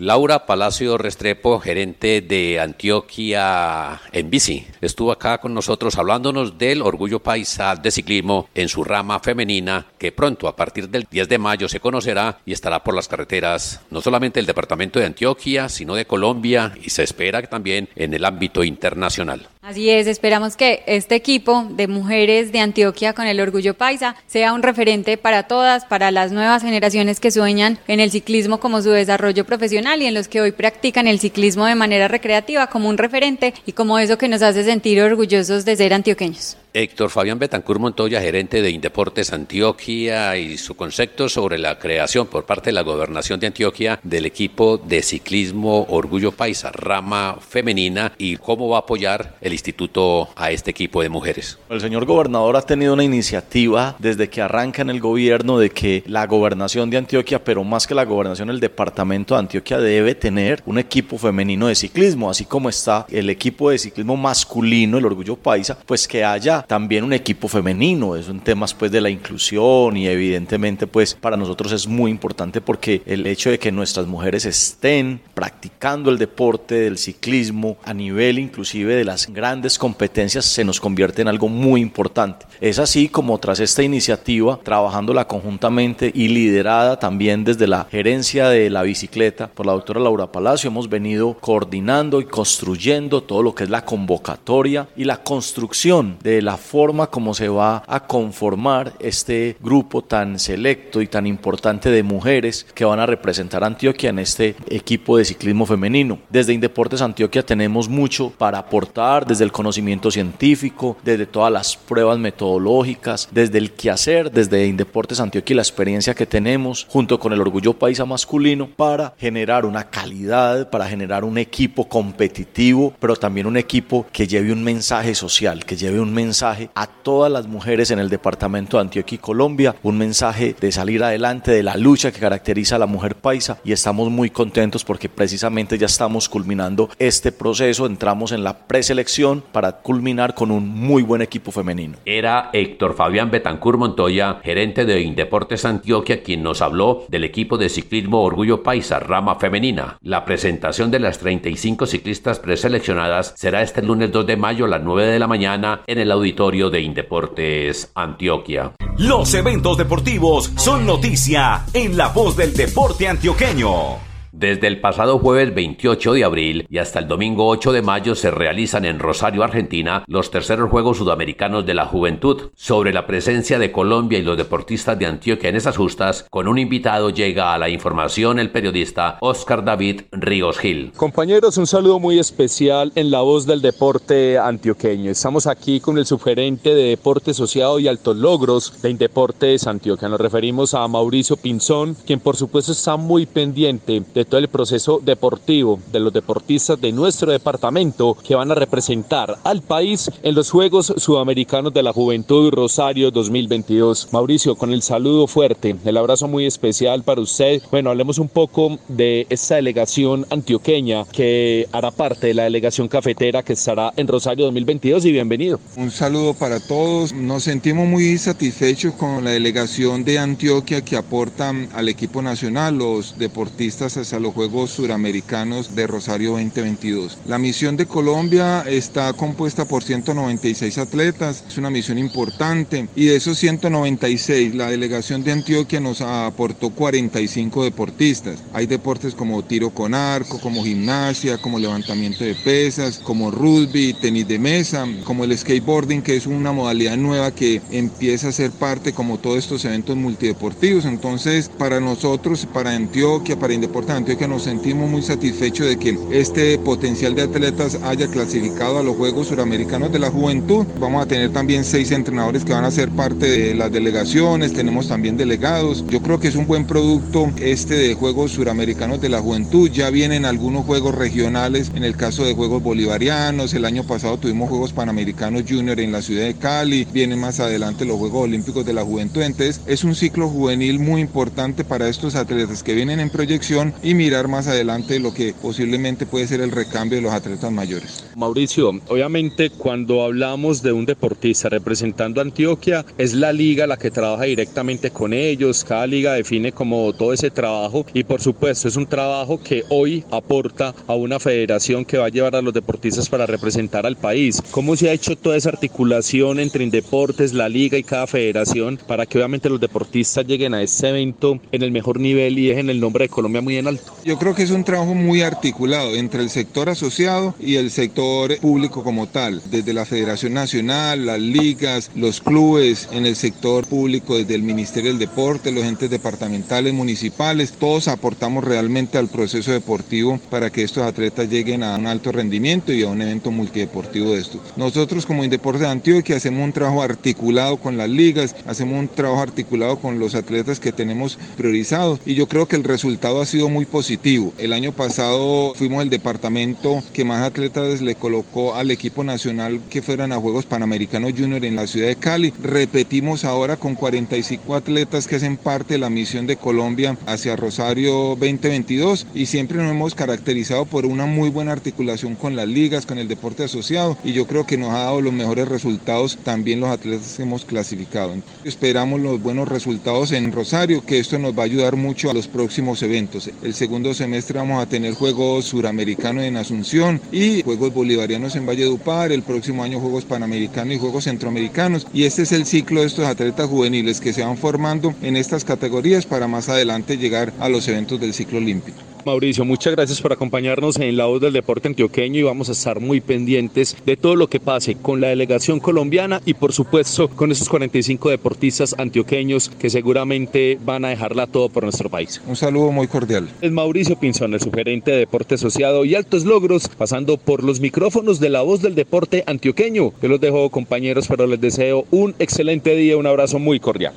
Laura 0.00 0.46
Palacio 0.46 0.96
Restrepo, 0.96 1.60
gerente 1.60 2.22
de 2.22 2.58
Antioquia 2.58 4.00
en 4.12 4.30
bici, 4.30 4.66
estuvo 4.80 5.12
acá 5.12 5.36
con 5.36 5.52
nosotros 5.52 5.98
hablándonos 5.98 6.56
del 6.56 6.80
orgullo 6.80 7.22
paisa 7.22 7.76
de 7.76 7.90
ciclismo 7.90 8.48
en 8.54 8.70
su 8.70 8.82
rama 8.82 9.20
femenina, 9.20 9.84
que 9.98 10.10
pronto, 10.10 10.48
a 10.48 10.56
partir 10.56 10.88
del 10.88 11.06
10 11.10 11.28
de 11.28 11.36
mayo, 11.36 11.68
se 11.68 11.80
conocerá 11.80 12.38
y 12.46 12.52
estará 12.52 12.82
por 12.82 12.94
las 12.94 13.08
carreteras, 13.08 13.82
no 13.90 14.00
solamente 14.00 14.38
del 14.38 14.46
departamento 14.46 14.98
de 14.98 15.04
Antioquia, 15.04 15.68
sino 15.68 15.94
de 15.94 16.06
Colombia 16.06 16.72
y 16.82 16.88
se 16.88 17.02
espera 17.02 17.42
también 17.42 17.90
en 17.94 18.14
el 18.14 18.24
ámbito 18.24 18.64
internacional. 18.64 19.48
Así 19.60 19.90
es, 19.90 20.06
esperamos 20.06 20.56
que 20.56 20.82
este 20.86 21.14
equipo 21.14 21.66
de 21.72 21.88
mujeres 21.88 22.52
de 22.52 22.60
Antioquia 22.60 23.12
con 23.12 23.26
el 23.26 23.38
orgullo 23.38 23.74
paisa 23.74 24.16
sea 24.26 24.54
un 24.54 24.62
referente 24.62 25.18
para 25.18 25.42
todas, 25.42 25.84
para 25.84 26.10
las 26.10 26.32
nuevas 26.32 26.62
generaciones 26.62 27.20
que 27.20 27.30
sueñan 27.30 27.78
en 27.86 28.00
el 28.00 28.10
ciclismo 28.10 28.60
como 28.60 28.80
su 28.80 28.88
desarrollo 28.88 29.44
profesional 29.44 29.89
y 29.98 30.06
en 30.06 30.14
los 30.14 30.28
que 30.28 30.40
hoy 30.40 30.52
practican 30.52 31.06
el 31.06 31.18
ciclismo 31.18 31.66
de 31.66 31.74
manera 31.74 32.06
recreativa 32.06 32.68
como 32.68 32.88
un 32.88 32.98
referente 32.98 33.54
y 33.66 33.72
como 33.72 33.98
eso 33.98 34.18
que 34.18 34.28
nos 34.28 34.42
hace 34.42 34.64
sentir 34.64 35.00
orgullosos 35.02 35.64
de 35.64 35.76
ser 35.76 35.92
antioqueños. 35.92 36.56
Héctor 36.72 37.10
Fabián 37.10 37.38
Betancur 37.38 37.78
Montoya, 37.80 38.20
gerente 38.20 38.62
de 38.62 38.70
Indeportes 38.70 39.32
Antioquia, 39.32 40.36
y 40.36 40.56
su 40.56 40.76
concepto 40.76 41.28
sobre 41.28 41.58
la 41.58 41.78
creación 41.78 42.28
por 42.28 42.46
parte 42.46 42.70
de 42.70 42.74
la 42.74 42.82
gobernación 42.82 43.40
de 43.40 43.48
Antioquia 43.48 43.98
del 44.04 44.24
equipo 44.26 44.78
de 44.78 45.02
ciclismo 45.02 45.86
Orgullo 45.88 46.32
Paisa, 46.32 46.70
rama 46.70 47.38
femenina, 47.40 48.12
y 48.18 48.36
cómo 48.36 48.68
va 48.68 48.76
a 48.76 48.80
apoyar 48.80 49.34
el 49.40 49.52
instituto 49.52 50.28
a 50.36 50.52
este 50.52 50.70
equipo 50.70 51.02
de 51.02 51.08
mujeres. 51.08 51.58
El 51.68 51.80
señor 51.80 52.04
gobernador 52.04 52.56
ha 52.56 52.62
tenido 52.62 52.94
una 52.94 53.04
iniciativa 53.04 53.96
desde 53.98 54.28
que 54.28 54.40
arranca 54.40 54.82
en 54.82 54.90
el 54.90 55.00
gobierno 55.00 55.58
de 55.58 55.70
que 55.70 56.04
la 56.06 56.26
gobernación 56.26 56.88
de 56.88 56.98
Antioquia, 56.98 57.42
pero 57.42 57.64
más 57.64 57.86
que 57.86 57.94
la 57.94 58.04
gobernación, 58.04 58.48
el 58.48 58.60
departamento 58.60 59.34
de 59.34 59.40
Antioquia 59.40 59.78
debe 59.78 60.14
tener 60.14 60.62
un 60.66 60.78
equipo 60.78 61.18
femenino 61.18 61.66
de 61.66 61.74
ciclismo, 61.74 62.30
así 62.30 62.44
como 62.44 62.68
está 62.68 63.06
el 63.10 63.28
equipo 63.28 63.70
de 63.70 63.78
ciclismo 63.78 64.16
masculino, 64.16 64.98
el 64.98 65.06
Orgullo 65.06 65.34
Paisa, 65.34 65.76
pues 65.84 66.06
que 66.06 66.24
haya 66.24 66.59
también 66.66 67.04
un 67.04 67.12
equipo 67.12 67.48
femenino, 67.48 68.16
es 68.16 68.28
un 68.28 68.40
tema 68.40 68.66
pues 68.78 68.92
de 68.92 69.00
la 69.00 69.10
inclusión 69.10 69.96
y 69.96 70.06
evidentemente 70.06 70.86
pues 70.86 71.14
para 71.14 71.36
nosotros 71.36 71.72
es 71.72 71.86
muy 71.86 72.10
importante 72.10 72.60
porque 72.60 73.02
el 73.06 73.26
hecho 73.26 73.50
de 73.50 73.58
que 73.58 73.72
nuestras 73.72 74.06
mujeres 74.06 74.44
estén 74.44 75.20
practicando 75.34 76.10
el 76.10 76.18
deporte 76.18 76.74
del 76.74 76.98
ciclismo 76.98 77.78
a 77.84 77.94
nivel 77.94 78.38
inclusive 78.38 78.94
de 78.94 79.04
las 79.04 79.28
grandes 79.28 79.78
competencias 79.78 80.44
se 80.44 80.64
nos 80.64 80.80
convierte 80.80 81.22
en 81.22 81.28
algo 81.28 81.48
muy 81.48 81.80
importante. 81.80 82.46
Es 82.60 82.78
así 82.78 83.08
como 83.08 83.38
tras 83.38 83.60
esta 83.60 83.82
iniciativa, 83.82 84.58
trabajándola 84.62 85.26
conjuntamente 85.26 86.10
y 86.14 86.28
liderada 86.28 86.98
también 86.98 87.44
desde 87.44 87.66
la 87.66 87.86
gerencia 87.90 88.48
de 88.48 88.70
la 88.70 88.82
bicicleta 88.82 89.48
por 89.48 89.66
la 89.66 89.72
doctora 89.72 90.00
Laura 90.00 90.30
Palacio, 90.30 90.68
hemos 90.68 90.88
venido 90.88 91.36
coordinando 91.40 92.20
y 92.20 92.24
construyendo 92.24 93.22
todo 93.22 93.42
lo 93.42 93.54
que 93.54 93.64
es 93.64 93.70
la 93.70 93.84
convocatoria 93.84 94.88
y 94.96 95.04
la 95.04 95.22
construcción 95.22 96.18
de 96.22 96.42
la 96.42 96.49
la 96.50 96.56
forma 96.56 97.06
como 97.06 97.32
se 97.32 97.48
va 97.48 97.84
a 97.86 98.00
conformar 98.08 98.94
este 98.98 99.56
grupo 99.60 100.02
tan 100.02 100.36
selecto 100.40 101.00
y 101.00 101.06
tan 101.06 101.24
importante 101.24 101.90
de 101.90 102.02
mujeres 102.02 102.66
que 102.74 102.84
van 102.84 102.98
a 102.98 103.06
representar 103.06 103.62
a 103.62 103.68
Antioquia 103.68 104.10
en 104.10 104.18
este 104.18 104.56
equipo 104.68 105.16
de 105.16 105.24
ciclismo 105.24 105.64
femenino. 105.64 106.18
Desde 106.28 106.52
Indeportes 106.52 107.02
Antioquia 107.02 107.46
tenemos 107.46 107.88
mucho 107.88 108.32
para 108.36 108.58
aportar, 108.58 109.24
desde 109.26 109.44
el 109.44 109.52
conocimiento 109.52 110.10
científico, 110.10 110.96
desde 111.04 111.24
todas 111.24 111.52
las 111.52 111.76
pruebas 111.76 112.18
metodológicas, 112.18 113.28
desde 113.30 113.58
el 113.58 113.70
quehacer, 113.70 114.32
desde 114.32 114.66
Indeportes 114.66 115.20
Antioquia 115.20 115.54
y 115.54 115.56
la 115.56 115.62
experiencia 115.62 116.16
que 116.16 116.26
tenemos 116.26 116.84
junto 116.90 117.20
con 117.20 117.32
el 117.32 117.40
orgullo 117.40 117.74
paisa 117.74 118.04
masculino 118.04 118.66
para 118.66 119.14
generar 119.18 119.64
una 119.64 119.88
calidad, 119.88 120.68
para 120.68 120.88
generar 120.88 121.22
un 121.22 121.38
equipo 121.38 121.88
competitivo, 121.88 122.92
pero 122.98 123.14
también 123.14 123.46
un 123.46 123.56
equipo 123.56 124.04
que 124.10 124.26
lleve 124.26 124.52
un 124.52 124.64
mensaje 124.64 125.14
social, 125.14 125.64
que 125.64 125.76
lleve 125.76 126.00
un 126.00 126.12
mensaje 126.12 126.39
a 126.42 126.86
todas 126.86 127.30
las 127.30 127.46
mujeres 127.46 127.90
en 127.90 127.98
el 127.98 128.08
departamento 128.08 128.78
de 128.78 128.82
Antioquia 128.82 129.16
y 129.16 129.18
Colombia, 129.18 129.76
un 129.82 129.98
mensaje 129.98 130.54
de 130.58 130.72
salir 130.72 131.04
adelante, 131.04 131.50
de 131.50 131.62
la 131.62 131.76
lucha 131.76 132.12
que 132.12 132.18
caracteriza 132.18 132.76
a 132.76 132.78
la 132.78 132.86
mujer 132.86 133.16
paisa 133.16 133.58
y 133.62 133.72
estamos 133.72 134.10
muy 134.10 134.30
contentos 134.30 134.82
porque 134.82 135.10
precisamente 135.10 135.76
ya 135.76 135.84
estamos 135.84 136.30
culminando 136.30 136.88
este 136.98 137.30
proceso, 137.30 137.84
entramos 137.84 138.32
en 138.32 138.42
la 138.42 138.56
preselección 138.66 139.42
para 139.52 139.72
culminar 139.72 140.34
con 140.34 140.50
un 140.50 140.66
muy 140.66 141.02
buen 141.02 141.20
equipo 141.20 141.52
femenino. 141.52 141.98
Era 142.06 142.48
Héctor 142.54 142.94
Fabián 142.94 143.30
Betancur 143.30 143.76
Montoya, 143.76 144.40
gerente 144.42 144.86
de 144.86 145.02
Indeportes 145.02 145.66
Antioquia, 145.66 146.22
quien 146.22 146.42
nos 146.42 146.62
habló 146.62 147.04
del 147.08 147.24
equipo 147.24 147.58
de 147.58 147.68
ciclismo 147.68 148.22
Orgullo 148.22 148.62
Paisa, 148.62 148.98
rama 148.98 149.34
femenina. 149.34 149.98
La 150.00 150.24
presentación 150.24 150.90
de 150.90 151.00
las 151.00 151.18
35 151.18 151.84
ciclistas 151.84 152.38
preseleccionadas 152.38 153.34
será 153.36 153.60
este 153.60 153.82
lunes 153.82 154.10
2 154.10 154.26
de 154.26 154.36
mayo 154.38 154.64
a 154.64 154.68
las 154.68 154.82
9 154.82 155.06
de 155.06 155.18
la 155.18 155.26
mañana 155.26 155.82
en 155.86 155.98
el 155.98 156.10
auditorio 156.10 156.29
de 156.32 156.80
Indeportes 156.80 157.90
Antioquia. 157.94 158.72
Los 158.98 159.34
eventos 159.34 159.76
deportivos 159.76 160.52
son 160.56 160.86
noticia 160.86 161.64
en 161.72 161.96
la 161.96 162.08
voz 162.08 162.36
del 162.36 162.54
deporte 162.54 163.08
antioqueño. 163.08 164.09
Desde 164.32 164.68
el 164.68 164.80
pasado 164.80 165.18
jueves 165.18 165.52
28 165.52 166.12
de 166.12 166.24
abril 166.24 166.66
y 166.70 166.78
hasta 166.78 167.00
el 167.00 167.08
domingo 167.08 167.48
8 167.48 167.72
de 167.72 167.82
mayo 167.82 168.14
se 168.14 168.30
realizan 168.30 168.84
en 168.84 169.00
Rosario, 169.00 169.42
Argentina, 169.42 170.04
los 170.06 170.30
terceros 170.30 170.70
Juegos 170.70 170.98
Sudamericanos 170.98 171.66
de 171.66 171.74
la 171.74 171.86
Juventud. 171.86 172.50
Sobre 172.54 172.92
la 172.92 173.08
presencia 173.08 173.58
de 173.58 173.72
Colombia 173.72 174.20
y 174.20 174.22
los 174.22 174.36
deportistas 174.36 174.96
de 174.98 175.06
Antioquia 175.06 175.48
en 175.48 175.56
esas 175.56 175.76
justas, 175.76 176.26
con 176.30 176.46
un 176.46 176.58
invitado 176.58 177.10
llega 177.10 177.52
a 177.54 177.58
la 177.58 177.68
información 177.68 178.38
el 178.38 178.50
periodista 178.50 179.18
Oscar 179.20 179.64
David 179.64 180.02
Ríos 180.12 180.58
Gil. 180.58 180.92
Compañeros, 180.96 181.58
un 181.58 181.66
saludo 181.66 181.98
muy 181.98 182.20
especial 182.20 182.92
en 182.94 183.10
la 183.10 183.22
voz 183.22 183.46
del 183.46 183.60
deporte 183.60 184.38
antioqueño. 184.38 185.10
Estamos 185.10 185.48
aquí 185.48 185.80
con 185.80 185.98
el 185.98 186.06
subgerente 186.06 186.72
de 186.72 186.90
Deporte 186.90 187.32
Asociado 187.32 187.80
y 187.80 187.88
Altos 187.88 188.16
Logros 188.16 188.80
de 188.80 188.90
Indeportes 188.90 189.66
Antioquia. 189.66 190.08
Nos 190.08 190.20
referimos 190.20 190.74
a 190.74 190.86
Mauricio 190.86 191.36
Pinzón, 191.36 191.96
quien 192.06 192.20
por 192.20 192.36
supuesto 192.36 192.70
está 192.70 192.96
muy 192.96 193.26
pendiente 193.26 194.02
de 194.14 194.19
todo 194.24 194.40
el 194.40 194.48
proceso 194.48 195.00
deportivo 195.02 195.78
de 195.92 196.00
los 196.00 196.12
deportistas 196.12 196.80
de 196.80 196.92
nuestro 196.92 197.30
departamento 197.32 198.16
que 198.22 198.34
van 198.34 198.50
a 198.50 198.54
representar 198.54 199.38
al 199.44 199.62
país 199.62 200.10
en 200.22 200.34
los 200.34 200.50
Juegos 200.50 200.92
Sudamericanos 200.96 201.72
de 201.72 201.82
la 201.82 201.92
Juventud 201.92 202.50
Rosario 202.52 203.10
2022. 203.10 204.08
Mauricio, 204.12 204.56
con 204.56 204.72
el 204.72 204.82
saludo 204.82 205.26
fuerte, 205.26 205.76
el 205.84 205.96
abrazo 205.96 206.28
muy 206.28 206.46
especial 206.46 207.02
para 207.02 207.20
usted. 207.20 207.62
Bueno, 207.70 207.90
hablemos 207.90 208.18
un 208.18 208.28
poco 208.28 208.78
de 208.88 209.26
esta 209.30 209.56
delegación 209.56 210.26
antioqueña 210.30 211.04
que 211.06 211.68
hará 211.72 211.90
parte 211.90 212.28
de 212.28 212.34
la 212.34 212.44
delegación 212.44 212.88
cafetera 212.88 213.42
que 213.42 213.54
estará 213.54 213.92
en 213.96 214.08
Rosario 214.08 214.44
2022 214.46 215.04
y 215.04 215.12
bienvenido. 215.12 215.60
Un 215.76 215.90
saludo 215.90 216.34
para 216.34 216.60
todos. 216.60 217.12
Nos 217.12 217.44
sentimos 217.44 217.86
muy 217.86 218.18
satisfechos 218.18 218.94
con 218.94 219.24
la 219.24 219.30
delegación 219.30 220.04
de 220.04 220.18
Antioquia 220.18 220.82
que 220.82 220.96
aportan 220.96 221.68
al 221.74 221.88
equipo 221.88 222.22
nacional 222.22 222.78
los 222.78 223.18
deportistas 223.18 223.96
hacia 224.10 224.18
los 224.18 224.34
Juegos 224.34 224.72
Suramericanos 224.72 225.76
de 225.76 225.86
Rosario 225.86 226.32
2022. 226.32 227.18
La 227.28 227.38
misión 227.38 227.76
de 227.76 227.86
Colombia 227.86 228.64
está 228.66 229.12
compuesta 229.12 229.66
por 229.66 229.84
196 229.84 230.78
atletas, 230.78 231.44
es 231.46 231.56
una 231.58 231.70
misión 231.70 231.96
importante 231.96 232.88
y 232.96 233.04
de 233.04 233.14
esos 233.14 233.38
196 233.38 234.56
la 234.56 234.68
delegación 234.68 235.22
de 235.22 235.30
Antioquia 235.30 235.78
nos 235.78 236.00
aportó 236.00 236.70
45 236.70 237.62
deportistas. 237.62 238.42
Hay 238.52 238.66
deportes 238.66 239.14
como 239.14 239.44
tiro 239.44 239.70
con 239.70 239.94
arco, 239.94 240.40
como 240.40 240.64
gimnasia, 240.64 241.38
como 241.38 241.60
levantamiento 241.60 242.24
de 242.24 242.34
pesas, 242.34 242.98
como 242.98 243.30
rugby, 243.30 243.92
tenis 243.92 244.26
de 244.26 244.40
mesa, 244.40 244.88
como 245.04 245.22
el 245.22 245.38
skateboarding 245.38 246.02
que 246.02 246.16
es 246.16 246.26
una 246.26 246.50
modalidad 246.50 246.96
nueva 246.96 247.30
que 247.30 247.62
empieza 247.70 248.28
a 248.28 248.32
ser 248.32 248.50
parte 248.50 248.92
como 248.92 249.18
todos 249.18 249.38
estos 249.38 249.64
eventos 249.64 249.96
multideportivos. 249.96 250.84
Entonces 250.84 251.48
para 251.48 251.78
nosotros, 251.78 252.44
para 252.52 252.72
Antioquia, 252.72 253.38
para 253.38 253.54
Indeporte 253.54 253.99
Antioquia 254.00 254.28
nos 254.28 254.44
sentimos 254.44 254.88
muy 254.88 255.02
satisfechos 255.02 255.66
de 255.66 255.78
que 255.78 255.98
este 256.10 256.58
potencial 256.58 257.14
de 257.14 257.22
atletas 257.22 257.78
haya 257.82 258.08
clasificado 258.08 258.78
a 258.78 258.82
los 258.82 258.96
Juegos 258.96 259.28
Suramericanos 259.28 259.92
de 259.92 259.98
la 259.98 260.10
Juventud. 260.10 260.66
Vamos 260.80 261.02
a 261.02 261.06
tener 261.06 261.30
también 261.32 261.64
seis 261.64 261.90
entrenadores 261.90 262.44
que 262.44 262.54
van 262.54 262.64
a 262.64 262.70
ser 262.70 262.88
parte 262.88 263.26
de 263.26 263.54
las 263.54 263.70
delegaciones, 263.70 264.54
tenemos 264.54 264.88
también 264.88 265.18
delegados. 265.18 265.84
Yo 265.88 266.00
creo 266.00 266.18
que 266.18 266.28
es 266.28 266.34
un 266.34 266.46
buen 266.46 266.66
producto 266.66 267.30
este 267.42 267.74
de 267.74 267.94
Juegos 267.94 268.32
Suramericanos 268.32 269.02
de 269.02 269.10
la 269.10 269.20
Juventud. 269.20 269.70
Ya 269.70 269.90
vienen 269.90 270.24
algunos 270.24 270.64
juegos 270.64 270.94
regionales, 270.94 271.70
en 271.74 271.84
el 271.84 271.94
caso 271.94 272.24
de 272.24 272.34
Juegos 272.34 272.62
Bolivarianos, 272.62 273.52
el 273.52 273.66
año 273.66 273.84
pasado 273.84 274.18
tuvimos 274.18 274.48
Juegos 274.48 274.72
Panamericanos 274.72 275.44
Junior 275.46 275.78
en 275.78 275.92
la 275.92 276.00
ciudad 276.00 276.24
de 276.24 276.34
Cali, 276.34 276.86
vienen 276.90 277.20
más 277.20 277.38
adelante 277.38 277.84
los 277.84 277.98
Juegos 277.98 278.24
Olímpicos 278.24 278.64
de 278.64 278.72
la 278.72 278.82
Juventud. 278.82 279.20
Entonces 279.20 279.60
es 279.66 279.84
un 279.84 279.94
ciclo 279.94 280.30
juvenil 280.30 280.78
muy 280.78 281.02
importante 281.02 281.64
para 281.64 281.88
estos 281.88 282.14
atletas 282.14 282.62
que 282.62 282.74
vienen 282.74 282.98
en 282.98 283.10
proyección 283.10 283.74
mirar 283.94 284.28
más 284.28 284.46
adelante 284.46 284.98
lo 284.98 285.12
que 285.12 285.32
posiblemente 285.32 286.06
puede 286.06 286.26
ser 286.26 286.40
el 286.40 286.50
recambio 286.50 286.96
de 286.96 287.02
los 287.02 287.12
atletas 287.12 287.50
mayores. 287.50 288.04
Mauricio, 288.16 288.80
obviamente 288.88 289.50
cuando 289.50 290.02
hablamos 290.02 290.62
de 290.62 290.72
un 290.72 290.86
deportista 290.86 291.48
representando 291.48 292.20
a 292.20 292.24
Antioquia, 292.24 292.84
es 292.98 293.14
la 293.14 293.32
liga 293.32 293.66
la 293.66 293.76
que 293.76 293.90
trabaja 293.90 294.24
directamente 294.24 294.90
con 294.90 295.12
ellos, 295.12 295.64
cada 295.64 295.86
liga 295.86 296.12
define 296.12 296.52
como 296.52 296.92
todo 296.92 297.12
ese 297.12 297.30
trabajo 297.30 297.86
y 297.94 298.04
por 298.04 298.20
supuesto 298.20 298.68
es 298.68 298.76
un 298.76 298.86
trabajo 298.86 299.40
que 299.42 299.64
hoy 299.68 300.04
aporta 300.10 300.74
a 300.86 300.94
una 300.94 301.18
federación 301.18 301.84
que 301.84 301.98
va 301.98 302.06
a 302.06 302.10
llevar 302.10 302.36
a 302.36 302.42
los 302.42 302.54
deportistas 302.54 303.08
para 303.08 303.26
representar 303.26 303.86
al 303.86 303.96
país. 303.96 304.42
¿Cómo 304.50 304.76
se 304.76 304.90
ha 304.90 304.92
hecho 304.92 305.16
toda 305.16 305.36
esa 305.36 305.50
articulación 305.50 306.40
entre 306.40 306.64
Indeportes, 306.64 307.32
la 307.32 307.48
liga 307.48 307.78
y 307.78 307.82
cada 307.82 308.06
federación 308.06 308.78
para 308.86 309.06
que 309.06 309.18
obviamente 309.18 309.48
los 309.48 309.60
deportistas 309.60 310.26
lleguen 310.26 310.54
a 310.54 310.62
ese 310.62 310.88
evento 310.88 311.40
en 311.52 311.62
el 311.62 311.70
mejor 311.70 312.00
nivel 312.00 312.38
y 312.38 312.48
dejen 312.48 312.70
el 312.70 312.80
nombre 312.80 313.04
de 313.04 313.08
Colombia 313.08 313.40
muy 313.40 313.56
en 313.56 313.66
alto? 313.66 313.79
Yo 314.02 314.18
creo 314.18 314.34
que 314.34 314.42
es 314.42 314.50
un 314.50 314.64
trabajo 314.64 314.94
muy 314.94 315.20
articulado 315.20 315.94
entre 315.94 316.22
el 316.22 316.30
sector 316.30 316.70
asociado 316.70 317.34
y 317.38 317.56
el 317.56 317.70
sector 317.70 318.38
público 318.38 318.82
como 318.82 319.06
tal, 319.08 319.42
desde 319.50 319.74
la 319.74 319.84
Federación 319.84 320.32
Nacional, 320.32 321.04
las 321.04 321.20
ligas, 321.20 321.90
los 321.94 322.22
clubes, 322.22 322.88
en 322.92 323.04
el 323.04 323.14
sector 323.14 323.66
público, 323.66 324.16
desde 324.16 324.34
el 324.34 324.42
Ministerio 324.42 324.90
del 324.90 324.98
Deporte, 324.98 325.52
los 325.52 325.64
entes 325.64 325.90
departamentales, 325.90 326.72
municipales, 326.72 327.52
todos 327.52 327.88
aportamos 327.88 328.42
realmente 328.42 328.96
al 328.96 329.08
proceso 329.08 329.52
deportivo 329.52 330.18
para 330.30 330.50
que 330.50 330.62
estos 330.62 330.84
atletas 330.84 331.28
lleguen 331.28 331.62
a 331.62 331.76
un 331.76 331.86
alto 331.86 332.10
rendimiento 332.10 332.72
y 332.72 332.82
a 332.82 332.88
un 332.88 333.02
evento 333.02 333.30
multideportivo 333.30 334.12
de 334.12 334.20
esto. 334.20 334.40
Nosotros 334.56 335.04
como 335.04 335.24
Indeporte 335.24 335.64
de 335.64 335.68
Antioquia 335.68 336.16
hacemos 336.16 336.42
un 336.42 336.52
trabajo 336.52 336.82
articulado 336.82 337.58
con 337.58 337.76
las 337.76 337.90
ligas, 337.90 338.34
hacemos 338.46 338.78
un 338.78 338.88
trabajo 338.88 339.22
articulado 339.22 339.78
con 339.78 339.98
los 339.98 340.14
atletas 340.14 340.58
que 340.58 340.72
tenemos 340.72 341.18
priorizados 341.36 342.00
y 342.06 342.14
yo 342.14 342.26
creo 342.26 342.48
que 342.48 342.56
el 342.56 342.64
resultado 342.64 343.20
ha 343.20 343.26
sido 343.26 343.50
muy 343.50 343.66
positivo. 343.70 344.34
El 344.36 344.52
año 344.52 344.72
pasado 344.72 345.54
fuimos 345.54 345.82
el 345.82 345.90
departamento 345.90 346.82
que 346.92 347.04
más 347.04 347.22
atletas 347.22 347.80
le 347.80 347.94
colocó 347.94 348.54
al 348.54 348.70
equipo 348.70 349.04
nacional 349.04 349.60
que 349.70 349.82
fueran 349.82 350.12
a 350.12 350.18
Juegos 350.18 350.44
Panamericanos 350.46 351.12
Junior 351.16 351.44
en 351.44 351.56
la 351.56 351.66
ciudad 351.66 351.88
de 351.88 351.96
Cali. 351.96 352.32
Repetimos 352.42 353.24
ahora 353.24 353.56
con 353.56 353.74
45 353.74 354.54
atletas 354.54 355.06
que 355.06 355.16
hacen 355.16 355.36
parte 355.36 355.74
de 355.74 355.78
la 355.78 355.90
misión 355.90 356.26
de 356.26 356.36
Colombia 356.36 356.98
hacia 357.06 357.36
Rosario 357.36 358.16
2022 358.16 359.06
y 359.14 359.26
siempre 359.26 359.58
nos 359.58 359.70
hemos 359.70 359.94
caracterizado 359.94 360.66
por 360.66 360.84
una 360.86 361.06
muy 361.06 361.30
buena 361.30 361.52
articulación 361.52 362.16
con 362.16 362.36
las 362.36 362.48
ligas, 362.48 362.86
con 362.86 362.98
el 362.98 363.08
deporte 363.08 363.44
asociado 363.44 363.96
y 364.04 364.12
yo 364.12 364.26
creo 364.26 364.46
que 364.46 364.58
nos 364.58 364.70
ha 364.70 364.84
dado 364.84 365.00
los 365.00 365.12
mejores 365.12 365.48
resultados 365.48 366.18
también 366.24 366.60
los 366.60 366.70
atletas 366.70 367.14
que 367.16 367.22
hemos 367.22 367.44
clasificado. 367.44 368.14
Esperamos 368.44 369.00
los 369.00 369.22
buenos 369.22 369.48
resultados 369.48 370.12
en 370.12 370.32
Rosario, 370.32 370.84
que 370.84 370.98
esto 370.98 371.18
nos 371.18 371.36
va 371.36 371.42
a 371.42 371.46
ayudar 371.46 371.76
mucho 371.76 372.10
a 372.10 372.14
los 372.14 372.28
próximos 372.28 372.82
eventos. 372.82 373.30
El 373.42 373.54
segundo 373.60 373.92
semestre 373.92 374.38
vamos 374.38 374.62
a 374.62 374.66
tener 374.66 374.94
Juegos 374.94 375.44
Suramericanos 375.44 376.24
en 376.24 376.38
Asunción 376.38 376.98
y 377.12 377.42
Juegos 377.42 377.74
Bolivarianos 377.74 378.34
en 378.34 378.46
Valledupar, 378.46 379.12
el 379.12 379.22
próximo 379.22 379.62
año 379.62 379.78
Juegos 379.78 380.06
Panamericanos 380.06 380.74
y 380.74 380.78
Juegos 380.78 381.04
Centroamericanos 381.04 381.86
y 381.92 382.04
este 382.04 382.22
es 382.22 382.32
el 382.32 382.46
ciclo 382.46 382.80
de 382.80 382.86
estos 382.86 383.04
atletas 383.04 383.50
juveniles 383.50 384.00
que 384.00 384.14
se 384.14 384.24
van 384.24 384.38
formando 384.38 384.94
en 385.02 385.14
estas 385.14 385.44
categorías 385.44 386.06
para 386.06 386.26
más 386.26 386.48
adelante 386.48 386.96
llegar 386.96 387.34
a 387.38 387.50
los 387.50 387.68
eventos 387.68 388.00
del 388.00 388.14
ciclo 388.14 388.38
olímpico. 388.38 388.78
Mauricio, 389.04 389.44
muchas 389.44 389.74
gracias 389.74 390.00
por 390.00 390.12
acompañarnos 390.12 390.78
en 390.78 390.96
la 390.96 391.06
voz 391.06 391.20
del 391.20 391.32
deporte 391.32 391.68
antioqueño 391.68 392.20
y 392.20 392.22
vamos 392.22 392.48
a 392.48 392.52
estar 392.52 392.80
muy 392.80 393.00
pendientes 393.00 393.76
de 393.86 393.96
todo 393.96 394.16
lo 394.16 394.28
que 394.28 394.40
pase 394.40 394.74
con 394.74 395.00
la 395.00 395.08
delegación 395.08 395.60
colombiana 395.60 396.20
y 396.26 396.34
por 396.34 396.52
supuesto 396.52 397.08
con 397.08 397.32
esos 397.32 397.48
45 397.48 398.10
deportistas 398.10 398.74
antioqueños 398.78 399.48
que 399.48 399.70
seguramente 399.70 400.58
van 400.64 400.84
a 400.84 400.88
dejarla 400.88 401.26
todo 401.26 401.48
por 401.48 401.62
nuestro 401.62 401.88
país. 401.88 402.20
Un 402.26 402.36
saludo 402.36 402.72
muy 402.72 402.88
cordial. 402.88 403.28
Es 403.40 403.50
Mauricio 403.50 403.98
Pinzón, 403.98 404.34
el 404.34 404.40
sugerente 404.40 404.90
de 404.90 404.98
Deporte 404.98 405.36
Asociado 405.36 405.84
y 405.84 405.94
Altos 405.94 406.24
Logros, 406.24 406.68
pasando 406.68 407.16
por 407.16 407.42
los 407.42 407.60
micrófonos 407.60 408.20
de 408.20 408.28
la 408.28 408.42
voz 408.42 408.60
del 408.62 408.74
deporte 408.74 409.24
antioqueño. 409.26 409.92
Yo 410.02 410.08
los 410.08 410.20
dejo 410.20 410.50
compañeros, 410.50 411.06
pero 411.08 411.26
les 411.26 411.40
deseo 411.40 411.86
un 411.90 412.14
excelente 412.18 412.74
día, 412.74 412.96
un 412.96 413.06
abrazo 413.06 413.38
muy 413.38 413.60
cordial. 413.60 413.94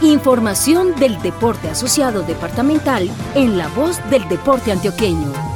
Información 0.00 0.94
del 0.94 1.20
deporte 1.22 1.68
asociado 1.68 2.22
departamental 2.22 3.10
en 3.34 3.58
la 3.58 3.66
voz 3.68 3.98
del 4.10 4.28
deporte 4.28 4.70
antioqueño. 4.70 5.47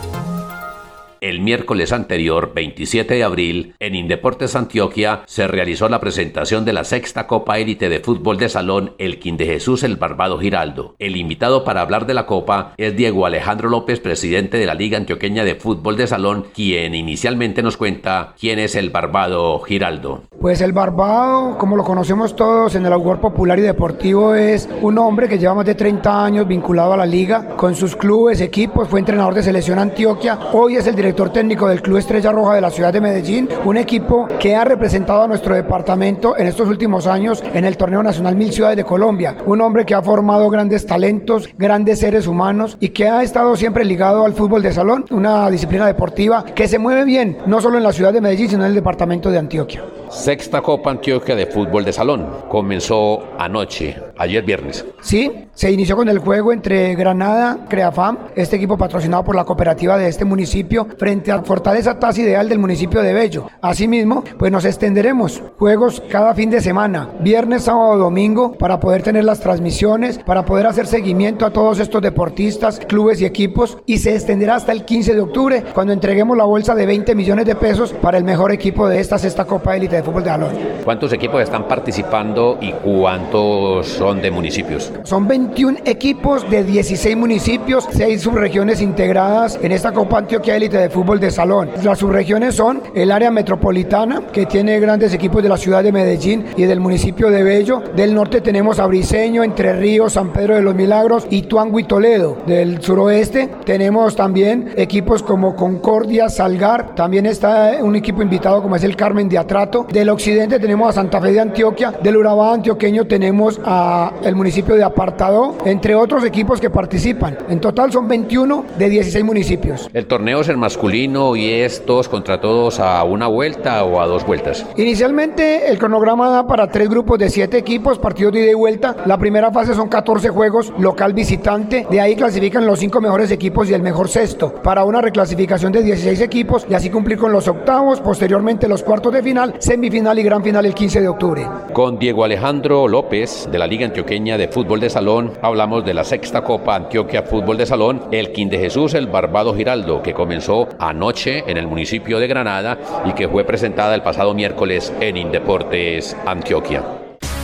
El 1.23 1.39
miércoles 1.39 1.93
anterior, 1.93 2.51
27 2.53 3.15
de 3.15 3.23
abril, 3.23 3.77
en 3.79 3.95
Indeportes 3.95 4.57
Antioquia, 4.57 5.23
se 5.27 5.47
realizó 5.47 5.89
la 5.89 6.01
presentación 6.01 6.65
de 6.65 6.73
la 6.73 6.83
sexta 6.83 7.29
Copa 7.29 7.61
Élite 7.61 7.89
de 7.89 8.01
Fútbol 8.01 8.39
de 8.39 8.49
Salón 8.49 8.97
El 8.99 9.21
de 9.23 9.47
Jesús 9.47 9.85
el 9.85 9.95
Barbado 9.95 10.37
Giraldo. 10.41 10.97
El 10.99 11.17
invitado 11.17 11.63
para 11.63 11.81
hablar 11.81 12.07
de 12.07 12.15
la 12.15 12.27
Copa 12.27 12.73
es 12.77 12.97
Diego 12.97 13.25
Alejandro 13.25 13.69
López, 13.69 14.01
presidente 14.01 14.57
de 14.57 14.67
la 14.67 14.75
Liga 14.75 14.99
Antioqueña 14.99 15.45
de 15.45 15.55
Fútbol 15.55 15.97
de 15.97 16.09
Salón, 16.09 16.47
quien 16.53 16.93
inicialmente 16.93 17.63
nos 17.63 17.77
cuenta 17.77 18.35
quién 18.37 18.59
es 18.59 18.75
el 18.75 18.91
Barbado 18.91 19.61
Giraldo. 19.61 20.23
Pues 20.41 20.61
el 20.61 20.73
Barbado, 20.73 21.57
como 21.57 21.77
lo 21.77 21.85
conocemos 21.85 22.35
todos 22.35 22.75
en 22.75 22.85
el 22.85 22.93
augur 22.93 23.21
popular 23.21 23.61
y 23.61 23.63
deportivo, 23.63 24.35
es 24.35 24.69
un 24.81 24.99
hombre 24.99 25.29
que 25.29 25.39
lleva 25.39 25.55
más 25.55 25.67
de 25.67 25.77
30 25.77 26.25
años 26.25 26.49
vinculado 26.49 26.95
a 26.95 26.97
la 26.97 27.07
liga 27.07 27.51
con 27.57 27.77
sus 27.77 27.95
clubes, 27.95 28.41
equipos, 28.41 28.89
fue 28.89 28.99
entrenador 28.99 29.35
de 29.35 29.45
selección 29.45 29.79
Antioquia, 29.79 30.37
hoy 30.53 30.75
es 30.75 30.89
el 30.89 30.97
director 30.97 31.12
director 31.13 31.31
técnico 31.31 31.69
del 31.69 31.83
Club 31.83 31.99
Estrella 31.99 32.33
Roja 32.33 32.55
de 32.55 32.63
la 32.63 32.71
ciudad 32.71 32.91
de 32.91 33.03
Medellín, 33.03 33.47
un 33.67 33.77
equipo 33.77 34.27
que 34.41 34.57
ha 34.57 34.65
representado 34.65 35.21
a 35.21 35.29
nuestro 35.29 35.55
departamento 35.55 36.39
en 36.39 36.47
estos 36.47 36.69
últimos 36.69 37.07
años 37.07 37.45
en 37.53 37.67
el 37.67 37.77
Torneo 37.77 38.03
Nacional 38.03 38.35
Mil 38.35 38.51
Ciudades 38.51 38.79
de 38.79 38.85
Colombia, 38.85 39.37
un 39.45 39.61
hombre 39.61 39.85
que 39.85 39.95
ha 39.95 40.01
formado 40.01 40.49
grandes 40.49 40.87
talentos, 40.87 41.51
grandes 41.59 41.99
seres 41.99 42.27
humanos 42.27 42.79
y 42.81 42.89
que 42.89 43.09
ha 43.09 43.23
estado 43.23 43.57
siempre 43.57 43.85
ligado 43.85 44.25
al 44.25 44.33
fútbol 44.33 44.63
de 44.63 44.73
salón, 44.73 45.05
una 45.11 45.51
disciplina 45.51 45.87
deportiva 45.87 46.47
que 46.47 46.67
se 46.67 46.79
mueve 46.79 47.05
bien, 47.05 47.37
no 47.45 47.61
solo 47.61 47.77
en 47.77 47.85
la 47.85 47.93
ciudad 47.93 48.15
de 48.15 48.23
Medellín, 48.23 48.49
sino 48.49 48.63
en 48.63 48.71
el 48.71 48.75
departamento 48.75 49.31
de 49.31 49.39
Antioquia. 49.39 49.85
Sexta 50.13 50.61
Copa 50.61 50.91
Antioquia 50.91 51.35
de 51.35 51.47
Fútbol 51.47 51.85
de 51.85 51.93
Salón. 51.93 52.27
Comenzó 52.51 53.23
anoche, 53.39 53.97
ayer 54.19 54.45
viernes. 54.45 54.85
Sí, 55.01 55.49
se 55.55 55.73
inició 55.73 55.97
con 55.97 56.09
el 56.09 56.19
juego 56.19 56.53
entre 56.53 56.95
Granada, 56.95 57.67
Creafam, 57.69 58.19
este 58.37 58.57
equipo 58.57 58.77
patrocinado 58.77 59.25
por 59.25 59.35
la 59.35 59.45
cooperativa 59.45 59.97
de 59.97 60.09
este 60.09 60.27
municipio, 60.27 60.87
frente 61.03 61.33
a 61.33 61.43
Fortaleza 61.43 61.99
Tasa 61.99 62.21
Ideal 62.21 62.49
del 62.49 62.61
municipio 62.61 63.03
de 63.03 63.13
Bello. 63.13 63.49
Asimismo, 63.61 64.23
pues 64.39 64.53
nos 64.53 64.65
extenderemos 64.65 65.43
juegos 65.59 66.01
cada 66.09 66.33
fin 66.33 66.49
de 66.49 66.61
semana, 66.61 67.09
viernes, 67.19 67.65
sábado, 67.65 67.99
domingo, 67.99 68.53
para 68.53 68.79
poder 68.79 69.03
tener 69.03 69.25
las 69.25 69.41
transmisiones, 69.41 70.19
para 70.19 70.45
poder 70.45 70.69
hacer 70.69 70.87
seguimiento 70.87 71.45
a 71.45 71.53
todos 71.53 71.81
estos 71.81 72.03
deportistas, 72.03 72.79
clubes 72.79 73.21
y 73.21 73.25
equipos, 73.25 73.79
y 73.85 73.99
se 73.99 74.15
extenderá 74.15 74.55
hasta 74.55 74.71
el 74.71 74.85
15 74.85 75.15
de 75.15 75.21
octubre, 75.21 75.65
cuando 75.75 75.93
entreguemos 75.93 76.37
la 76.37 76.45
bolsa 76.45 76.73
de 76.77 76.87
20 76.87 77.17
millones 77.17 77.47
de 77.47 77.57
pesos 77.57 77.93
para 77.95 78.17
el 78.17 78.23
mejor 78.23 78.53
equipo 78.53 78.87
de 78.87 79.01
esta 79.01 79.19
sexta 79.19 79.45
Copa 79.45 79.77
Élite 79.77 79.97
de 79.97 80.05
Fútbol 80.05 80.23
de 80.23 80.31
Salón. 80.31 80.53
¿Cuántos 80.85 81.13
equipos 81.13 81.43
están 81.43 81.67
participando 81.67 82.59
y 82.61 82.71
cuántos 82.71 83.89
son 83.89 84.23
de 84.23 84.31
municipios? 84.31 84.93
Son 85.03 85.27
21 85.27 85.79
equipos 85.85 86.49
de 86.49 86.63
16 86.63 87.17
municipios, 87.17 87.89
6 87.91 88.23
subregiones 88.23 88.81
integradas 88.81 89.59
en 89.61 89.73
esta 89.73 89.91
Copa 89.91 90.19
Antioquia 90.19 90.55
Élite 90.55 90.79
de 90.79 90.92
Fútbol 90.93 91.19
de 91.19 91.31
Salón. 91.31 91.71
Las 91.83 91.99
subregiones 91.99 92.55
son 92.55 92.83
el 92.95 93.11
área 93.11 93.31
metropolitana, 93.31 94.23
que 94.33 94.47
tiene 94.47 94.79
grandes 94.79 95.13
equipos 95.15 95.43
de 95.43 95.49
la 95.49 95.57
ciudad 95.57 95.83
de 95.83 95.91
Medellín 95.91 96.45
y 96.57 96.65
del 96.65 96.81
municipio 96.81 97.31
de 97.31 97.43
Bello. 97.43 97.83
Del 97.97 98.15
norte 98.15 98.41
tenemos 98.41 98.79
a 98.79 98.87
Briseño, 98.87 99.43
Entre 99.43 99.73
Ríos, 99.73 100.13
San 100.13 100.33
Pedro 100.33 100.55
de 100.55 100.63
los 100.63 100.75
Milagros, 100.75 101.27
Ituango 101.31 101.79
y 101.79 101.85
Toledo. 101.85 102.39
Del 102.47 102.81
suroeste 102.83 103.49
tenemos 103.65 104.15
también 104.15 104.73
equipos 104.77 105.23
como 105.23 105.57
Concordia, 105.57 106.29
Salgar. 106.29 106.95
También 106.95 107.27
está 107.27 107.79
un 107.81 107.97
equipo 107.97 108.23
invitado 108.23 108.63
como 108.63 108.77
es 108.77 108.85
el 108.85 108.95
Carmen 108.95 109.29
de 109.29 109.39
Atrato. 109.39 109.87
Del 109.91 110.11
occidente 110.11 110.61
tenemos 110.61 110.91
a 110.91 110.93
Santa 110.93 111.21
Fe 111.21 111.33
de 111.33 111.41
Antioquia. 111.41 111.93
Del 112.03 112.17
Urabá 112.17 112.53
antioqueño 112.53 113.07
tenemos 113.07 113.61
a 113.65 114.13
el 114.23 114.37
municipio 114.37 114.75
de 114.75 114.85
Apartado, 114.85 115.57
entre 115.65 115.95
otros 115.95 116.25
equipos 116.25 116.61
que 116.61 116.71
participan. 116.71 117.39
En 117.49 117.61
total 117.61 117.91
son 117.91 118.07
21 118.09 118.65
de 118.79 118.89
16 118.89 119.25
municipios. 119.25 119.91
El 119.93 120.07
torneo 120.07 120.41
es 120.41 120.49
el 120.49 120.57
masculino 120.73 121.37
y 121.37 121.51
es 121.51 121.85
todos 121.85 122.09
contra 122.09 122.41
todos 122.41 122.81
a 122.81 123.05
una 123.05 123.27
vuelta 123.27 123.85
o 123.85 124.01
a 124.01 124.07
dos 124.07 124.25
vueltas. 124.25 124.65
Inicialmente 124.77 125.71
el 125.71 125.79
cronograma 125.79 126.31
da 126.31 126.47
para 126.47 126.71
tres 126.71 126.89
grupos 126.89 127.19
de 127.19 127.29
siete 127.29 127.59
equipos, 127.59 127.99
partidos 127.99 128.33
de 128.33 128.41
ida 128.41 128.53
y 128.53 128.55
vuelta. 128.55 128.97
La 129.05 129.19
primera 129.19 129.51
fase 129.51 129.75
son 129.75 129.91
14 129.91 130.31
juegos 130.31 130.73
local 130.79 131.13
visitante. 131.13 131.87
De 131.91 132.01
ahí 132.01 132.17
clasifican 132.17 132.65
los 132.65 132.79
cinco 132.79 133.03
mejores 133.03 133.31
equipos 133.31 133.69
y 133.69 133.75
el 133.75 133.83
mejor 133.83 134.09
sexto 134.09 134.55
para 134.63 134.85
una 134.85 135.03
reclasificación 135.03 135.73
de 135.73 135.83
16 135.83 136.23
equipos 136.23 136.67
y 136.71 136.73
así 136.73 136.89
cumplir 136.89 137.19
con 137.19 137.33
los 137.33 137.47
octavos, 137.49 138.01
posteriormente 138.01 138.67
los 138.67 138.83
cuartos 138.83 139.13
de 139.13 139.23
final, 139.23 139.55
semifinal 139.59 140.19
y 140.19 140.23
gran 140.23 140.43
final 140.43 140.65
el 140.65 140.75
15 140.75 141.03
de 141.03 141.09
octubre. 141.09 141.47
Con 141.75 141.99
Diego 141.99 142.25
Alejandro 142.25 142.89
López 142.89 143.47
de 143.53 143.59
la 143.59 143.67
Liga 143.67 143.85
Antioqueña 143.85 144.39
de 144.39 144.49
Fútbol 144.49 144.81
de 144.81 144.89
Salón 144.89 145.33
hablamos 145.43 145.85
de 145.85 145.93
la 145.93 146.05
sexta 146.05 146.43
Copa 146.43 146.77
Antioquia 146.77 147.25
Fútbol 147.25 147.59
de 147.59 147.67
Salón, 147.67 148.05
el 148.11 148.33
Quin 148.33 148.49
de 148.49 148.59
Jesús, 148.59 148.95
el 148.95 149.09
Barbado 149.09 149.55
Giraldo, 149.55 150.03
que 150.03 150.15
comenzó 150.15 150.62
anoche 150.79 151.45
en 151.47 151.57
el 151.57 151.67
municipio 151.67 152.19
de 152.19 152.27
Granada 152.27 152.79
y 153.05 153.13
que 153.13 153.29
fue 153.29 153.45
presentada 153.45 153.95
el 153.95 154.03
pasado 154.03 154.35
miércoles 154.35 154.93
en 155.01 155.17
Indeportes 155.17 156.17
Antioquia. 156.27 156.83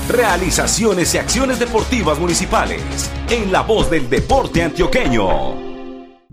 Realizaciones 0.08 1.14
y 1.14 1.18
acciones 1.18 1.58
deportivas 1.58 2.18
municipales 2.18 3.10
en 3.30 3.52
la 3.52 3.60
voz 3.60 3.90
del 3.90 4.08
deporte 4.08 4.62
antioqueño. 4.62 5.67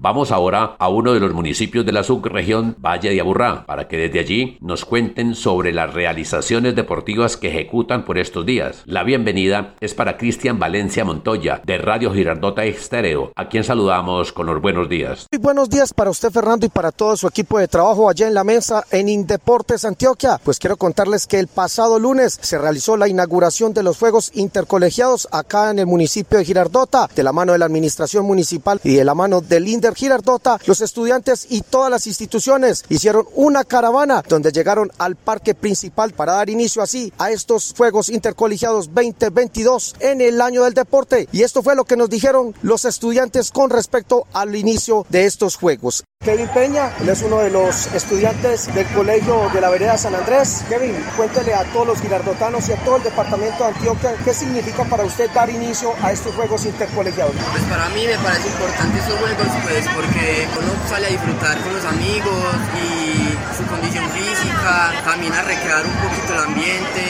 Vamos 0.06 0.32
ahora 0.32 0.76
a 0.78 0.88
uno 0.88 1.14
de 1.14 1.20
los 1.20 1.34
municipios 1.34 1.84
de 1.84 1.92
la 1.92 2.04
subregión 2.04 2.76
Valle 2.78 3.10
de 3.10 3.20
Aburrá 3.20 3.66
para 3.66 3.88
que 3.88 3.98
desde 3.98 4.20
allí 4.20 4.56
nos 4.62 4.86
cuenten 4.86 5.34
sobre 5.34 5.74
las 5.74 5.96
realizaciones 5.96 6.76
deportivas 6.76 7.38
que 7.38 7.48
ejecutan 7.48 8.06
por 8.06 8.20
estos 8.20 8.46
días. 8.46 8.84
La 8.86 9.02
bienvenida 9.02 9.74
es 9.80 9.96
para 9.96 10.16
Cristian 10.18 10.60
Valencia 10.60 11.04
Montoya 11.06 11.60
de 11.66 11.80
Radio 11.80 12.14
Girardota 12.14 12.66
Estéreo, 12.66 13.32
a 13.36 13.50
quien 13.50 13.64
saludamos 13.64 14.32
con 14.32 14.46
los 14.46 14.62
buenos 14.62 14.88
días. 14.90 15.26
Muy 15.32 15.42
buenos 15.42 15.72
días 15.72 15.92
para 15.92 16.12
usted 16.12 16.30
Fernando 16.30 16.68
y 16.68 16.70
para 16.70 16.92
todo 16.92 17.18
su 17.18 17.26
equipo 17.26 17.58
de 17.58 17.68
trabajo 17.68 18.08
allá 18.08 18.28
en 18.28 18.36
la 18.36 18.44
mesa 18.44 18.84
en 18.92 19.10
Indeportes 19.10 19.86
Antioquia. 19.86 20.40
Pues 20.44 20.60
quiero 20.60 20.78
contarles 20.78 21.26
que 21.26 21.40
el 21.40 21.48
pasado 21.48 21.98
lunes 21.98 22.38
se 22.40 22.60
realizó 22.60 22.96
la 22.96 23.08
inauguración 23.08 23.74
de 23.74 23.82
los 23.82 23.98
Juegos 23.98 24.30
Intercolegiados 24.36 25.28
acá 25.32 25.72
en 25.72 25.80
el 25.80 25.88
municipio 25.88 26.38
de 26.38 26.46
Girardota, 26.46 27.10
de 27.16 27.24
la 27.24 27.34
mano 27.34 27.54
de 27.54 27.58
la 27.58 27.66
administración 27.66 28.28
municipal 28.28 28.80
y 28.84 28.94
de 28.94 29.04
la 29.04 29.16
mano 29.16 29.42
del 29.42 29.68
Inder 29.68 29.95
Girardota, 29.96 30.60
los 30.66 30.82
estudiantes 30.82 31.48
y 31.50 31.62
todas 31.62 31.90
las 31.90 32.06
instituciones 32.06 32.84
hicieron 32.90 33.26
una 33.34 33.64
caravana 33.64 34.24
donde 34.28 34.52
llegaron 34.52 34.92
al 34.98 35.16
parque 35.16 35.56
principal 35.56 36.12
para 36.12 36.34
dar 36.34 36.50
inicio 36.50 36.82
así 36.82 37.12
a 37.18 37.32
estos 37.32 37.74
Juegos 37.76 38.10
Intercolegiados 38.10 38.94
2022 38.94 39.96
en 40.00 40.22
el 40.22 40.42
año 40.42 40.64
del 40.64 40.74
deporte. 40.74 41.28
Y 41.32 41.44
esto 41.44 41.64
fue 41.64 41.76
lo 41.76 41.86
que 41.86 41.98
nos 41.98 42.10
dijeron 42.10 42.54
los 42.62 42.86
estudiantes 42.86 43.52
con 43.52 43.70
respecto 43.70 44.28
al 44.34 44.56
inicio 44.56 45.06
de 45.10 45.26
estos 45.26 45.56
Juegos. 45.56 46.04
Kevin 46.26 46.48
Peña, 46.48 46.90
él 47.00 47.08
es 47.08 47.22
uno 47.22 47.38
de 47.38 47.52
los 47.52 47.86
estudiantes 47.94 48.74
del 48.74 48.88
Colegio 48.88 49.48
de 49.54 49.62
la 49.62 49.70
Vereda 49.70 49.96
San 49.96 50.16
Andrés. 50.16 50.66
Kevin, 50.68 50.98
cuéntele 51.16 51.54
a 51.54 51.64
todos 51.66 51.86
los 51.86 52.02
girardotanos 52.02 52.68
y 52.68 52.74
a 52.74 52.78
todo 52.78 52.98
el 52.98 53.04
departamento 53.04 53.64
de 53.64 53.70
Antioquia 53.70 54.16
qué 54.26 54.34
significa 54.34 54.84
para 54.86 55.06
usted 55.06 55.30
dar 55.36 55.52
inicio 55.52 55.94
a 56.02 56.12
estos 56.12 56.34
Juegos 56.34 56.66
Intercolegiados. 56.66 57.36
Pues 57.52 57.64
para 57.66 57.90
mí 57.90 58.08
me 58.08 58.18
parece 58.18 58.48
importante 58.48 58.98
estos 58.98 59.20
Juegos 59.20 59.48
pues 59.64 59.86
porque 59.94 60.48
uno 60.58 60.74
sale 60.90 61.06
a 61.06 61.10
disfrutar 61.12 61.62
con 61.62 61.74
los 61.76 61.86
amigos 61.86 62.56
y 62.74 63.30
su 63.56 63.64
condición 63.70 64.10
física, 64.10 64.94
también 65.06 65.32
a 65.32 65.44
recrear 65.44 65.86
un 65.86 66.10
poquito 66.10 66.34
el 66.34 66.40
ambiente 66.40 67.06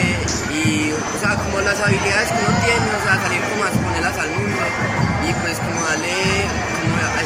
y, 0.51 0.91
o 0.91 1.19
sea, 1.21 1.35
como 1.39 1.61
las 1.61 1.79
habilidades 1.79 2.27
que 2.27 2.39
uno 2.43 2.59
tiene, 2.67 2.87
o 2.91 3.01
sea, 3.01 3.15
salir 3.15 3.41
como 3.47 3.63
a 3.63 3.67
exponerlas 3.67 4.17
al 4.19 4.29
mundo 4.31 4.54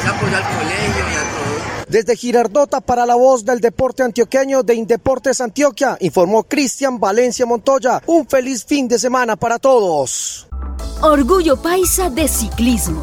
ese 0.00 0.08
apoyo 0.08 0.36
al 0.36 0.42
colegio 0.42 1.04
y 1.12 1.16
a 1.16 1.20
todo. 1.20 1.50
Desde 1.88 2.16
Girardota 2.16 2.80
para 2.80 3.04
la 3.04 3.16
voz 3.16 3.44
del 3.44 3.60
deporte 3.60 4.02
antioqueño 4.02 4.62
de 4.62 4.74
Indeportes 4.74 5.40
Antioquia, 5.40 5.96
informó 6.00 6.44
Cristian 6.44 7.00
Valencia 7.00 7.46
Montoya. 7.46 8.00
Un 8.06 8.26
feliz 8.26 8.64
fin 8.64 8.86
de 8.88 8.98
semana 8.98 9.36
para 9.36 9.58
todos. 9.58 10.46
Orgullo 11.02 11.60
Paisa 11.60 12.08
de 12.10 12.28
Ciclismo. 12.28 13.02